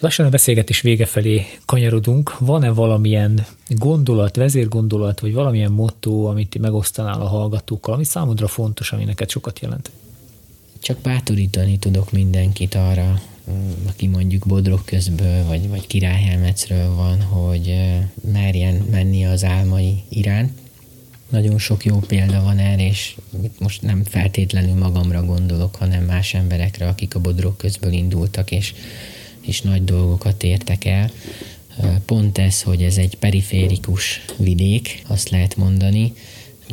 Lassan 0.00 0.26
a 0.26 0.28
beszélgetés 0.28 0.80
vége 0.80 1.06
felé 1.06 1.46
kanyarodunk. 1.64 2.38
Van-e 2.38 2.70
valamilyen 2.70 3.46
gondolat, 3.68 4.36
vezérgondolat, 4.36 5.20
vagy 5.20 5.32
valamilyen 5.32 5.72
motto, 5.72 6.24
amit 6.24 6.58
megosztanál 6.58 7.20
a 7.20 7.26
hallgatókkal, 7.28 7.94
ami 7.94 8.04
számodra 8.04 8.46
fontos, 8.46 8.92
ami 8.92 9.04
neked 9.04 9.30
sokat 9.30 9.58
jelent? 9.58 9.90
Csak 10.80 10.98
bátorítani 10.98 11.78
tudok 11.78 12.12
mindenkit 12.12 12.74
arra, 12.74 13.20
aki 13.88 14.06
mondjuk 14.06 14.46
Bodrog 14.46 14.84
közből, 14.84 15.44
vagy, 15.44 15.68
vagy 15.68 15.86
Királyhelmecről 15.86 16.94
van, 16.94 17.22
hogy 17.22 17.74
merjen 18.32 18.74
menni 18.90 19.24
az 19.24 19.44
álmai 19.44 20.02
iránt. 20.08 20.58
Nagyon 21.28 21.58
sok 21.58 21.84
jó 21.84 21.98
példa 21.98 22.42
van 22.42 22.58
erre, 22.58 22.86
és 22.86 23.16
most 23.58 23.82
nem 23.82 24.04
feltétlenül 24.04 24.74
magamra 24.74 25.22
gondolok, 25.24 25.74
hanem 25.76 26.04
más 26.04 26.34
emberekre, 26.34 26.88
akik 26.88 27.14
a 27.14 27.20
Bodrog 27.20 27.56
közből 27.56 27.92
indultak, 27.92 28.50
és, 28.50 28.74
és 29.48 29.60
nagy 29.60 29.84
dolgokat 29.84 30.42
értek 30.42 30.84
el. 30.84 31.10
Pont 32.04 32.38
ez, 32.38 32.62
hogy 32.62 32.82
ez 32.82 32.96
egy 32.96 33.14
periférikus 33.14 34.24
vidék, 34.36 35.02
azt 35.06 35.28
lehet 35.28 35.56
mondani, 35.56 36.12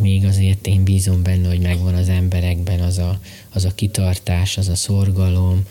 még 0.02 0.26
azért 0.26 0.68
én 0.68 0.84
bízom 0.84 1.24
benne, 1.24 1.48
hogy 1.48 1.60
megvan 1.60 1.94
az 1.94 2.10
emberekben 2.10 2.80
az 2.80 2.98
a, 2.98 3.20
az 3.50 3.66
a 3.66 3.76
kitartás, 3.76 4.58
az 4.58 4.68
a 4.68 4.76
szorgalom, 4.76 5.64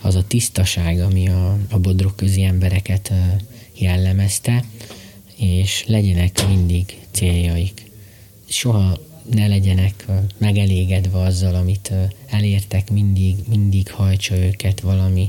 az 0.00 0.14
a 0.14 0.26
tisztaság, 0.26 1.00
ami 1.00 1.28
a, 1.28 1.58
a 1.70 1.78
bodrok 1.78 2.16
közi 2.16 2.42
embereket 2.42 3.12
jellemezte, 3.74 4.64
és 5.36 5.84
legyenek 5.86 6.46
mindig 6.48 6.98
céljaik. 7.10 7.90
Soha 8.48 8.98
ne 9.30 9.46
legyenek 9.46 10.04
megelégedve 10.38 11.18
azzal, 11.18 11.54
amit 11.54 11.92
elértek, 12.26 12.90
mindig, 12.90 13.36
mindig 13.48 13.90
hajtsa 13.90 14.36
őket 14.36 14.80
valami, 14.80 15.28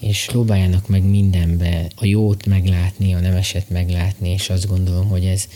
és 0.00 0.26
próbáljanak 0.30 0.88
meg 0.88 1.02
mindenbe 1.02 1.90
a 1.94 2.04
jót 2.04 2.46
meglátni, 2.46 3.14
a 3.14 3.20
nemeset 3.20 3.70
meglátni, 3.70 4.28
és 4.28 4.50
azt 4.50 4.66
gondolom, 4.66 5.08
hogy 5.08 5.24
ez, 5.24 5.48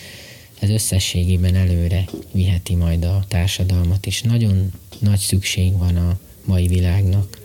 ez 0.60 0.70
összességében 0.70 1.54
előre 1.54 2.04
viheti 2.32 2.74
majd 2.74 3.04
a 3.04 3.24
társadalmat, 3.28 4.06
és 4.06 4.22
nagyon 4.22 4.72
nagy 4.98 5.18
szükség 5.18 5.78
van 5.78 5.96
a 5.96 6.18
mai 6.44 6.66
világnak 6.66 7.40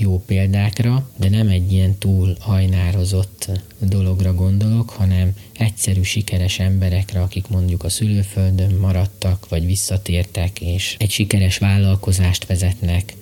jó 0.00 0.22
példákra, 0.26 1.10
de 1.16 1.28
nem 1.28 1.48
egy 1.48 1.72
ilyen 1.72 1.98
túl 1.98 2.36
hajnározott 2.40 3.50
dologra 3.78 4.34
gondolok, 4.34 4.90
hanem 4.90 5.32
egyszerű, 5.52 6.02
sikeres 6.02 6.58
emberekre, 6.58 7.20
akik 7.20 7.48
mondjuk 7.48 7.84
a 7.84 7.88
szülőföldön 7.88 8.74
maradtak, 8.74 9.48
vagy 9.48 9.66
visszatértek, 9.66 10.60
és 10.60 10.96
egy 10.98 11.10
sikeres 11.10 11.58
vállalkozást 11.58 12.46
vezetnek, 12.46 13.14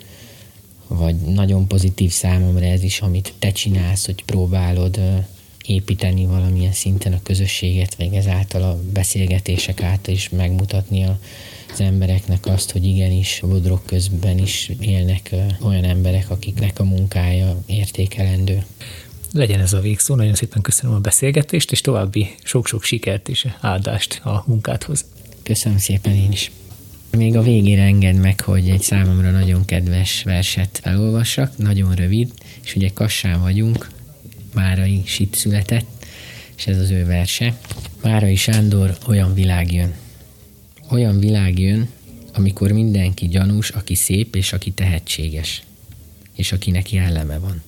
vagy 0.89 1.17
nagyon 1.17 1.67
pozitív 1.67 2.11
számomra 2.11 2.65
ez 2.65 2.83
is, 2.83 3.01
amit 3.01 3.35
te 3.39 3.53
csinálsz, 3.53 4.07
hogy 4.07 4.25
próbálod 4.25 5.01
építeni 5.67 6.27
valamilyen 6.27 6.73
szinten 6.73 7.13
a 7.13 7.23
közösséget, 7.23 7.95
vagy 7.95 8.15
ezáltal 8.15 8.63
a 8.63 8.79
beszélgetések 8.93 9.83
által 9.83 10.15
is 10.15 10.29
megmutatni 10.29 11.05
az 11.73 11.81
embereknek 11.81 12.47
azt, 12.47 12.71
hogy 12.71 12.85
igenis 12.85 13.41
bodrok 13.47 13.87
közben 13.87 14.39
is 14.39 14.71
élnek 14.81 15.35
olyan 15.63 15.85
emberek, 15.85 16.31
akiknek 16.31 16.79
a 16.79 16.85
munkája 16.85 17.63
értékelendő. 17.67 18.65
Legyen 19.33 19.61
ez 19.61 19.73
a 19.73 19.81
végszó, 19.81 20.15
nagyon 20.15 20.35
szépen 20.35 20.63
köszönöm 20.63 20.97
a 20.97 21.01
beszélgetést, 21.01 21.73
és 21.73 21.81
további 21.81 22.35
sok-sok 22.43 22.83
sikert 22.83 23.29
és 23.29 23.47
áldást 23.61 24.21
a 24.25 24.45
munkádhoz. 24.47 25.05
Köszönöm 25.43 25.79
szépen 25.79 26.15
én 26.15 26.33
is. 26.33 26.51
Még 27.11 27.37
a 27.37 27.43
végére 27.43 27.83
enged 27.83 28.17
meg, 28.17 28.41
hogy 28.41 28.69
egy 28.69 28.83
számomra 28.83 29.31
nagyon 29.31 29.65
kedves 29.65 30.23
verset 30.23 30.81
felolvassak, 30.83 31.57
nagyon 31.57 31.95
rövid, 31.95 32.33
és 32.65 32.77
ugye 32.77 32.89
Kassán 32.95 33.41
vagyunk, 33.41 33.89
Márai 34.55 35.03
Sit 35.05 35.35
született, 35.35 36.07
és 36.57 36.67
ez 36.67 36.79
az 36.79 36.91
ő 36.91 37.05
verse. 37.05 37.59
Márai 38.03 38.37
Sándor, 38.37 38.99
olyan 39.07 39.35
világ 39.35 39.73
jön. 39.73 39.95
Olyan 40.91 41.19
világ 41.19 41.59
jön, 41.59 41.89
amikor 42.33 42.73
mindenki 42.73 43.29
gyanús, 43.29 43.69
aki 43.71 43.95
szép 43.95 44.37
és 44.37 44.53
aki 44.53 44.71
tehetséges, 44.71 45.63
és 46.35 46.53
akinek 46.53 46.93
jelleme 46.93 47.39
van. 47.39 47.63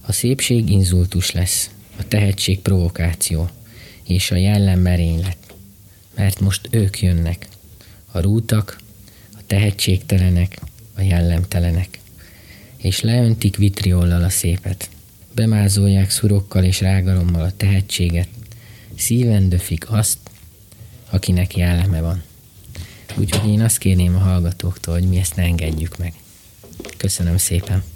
A 0.00 0.12
szépség 0.12 0.70
inzultus 0.70 1.30
lesz, 1.30 1.70
a 1.98 2.08
tehetség 2.08 2.58
provokáció, 2.60 3.48
és 4.02 4.30
a 4.30 4.36
jellem 4.36 4.80
merénylet, 4.80 5.36
mert 6.14 6.40
most 6.40 6.68
ők 6.70 7.00
jönnek, 7.00 7.48
a 8.10 8.20
rútak, 8.20 8.78
a 9.32 9.40
tehetségtelenek, 9.46 10.60
a 10.94 11.00
jellemtelenek, 11.00 11.98
és 12.76 13.00
leöntik 13.00 13.56
vitriollal 13.56 14.22
a 14.22 14.28
szépet, 14.28 14.88
bemázolják 15.34 16.10
szurokkal 16.10 16.64
és 16.64 16.80
rágalommal 16.80 17.42
a 17.42 17.56
tehetséget, 17.56 18.28
szíven 18.96 19.48
döfik 19.48 19.90
azt, 19.90 20.18
akinek 21.10 21.56
jelleme 21.56 22.00
van. 22.00 22.22
Úgyhogy 23.16 23.50
én 23.50 23.60
azt 23.60 23.78
kérném 23.78 24.14
a 24.14 24.18
hallgatóktól, 24.18 24.94
hogy 24.94 25.08
mi 25.08 25.16
ezt 25.16 25.36
ne 25.36 25.42
engedjük 25.42 25.98
meg. 25.98 26.14
Köszönöm 26.96 27.36
szépen! 27.36 27.89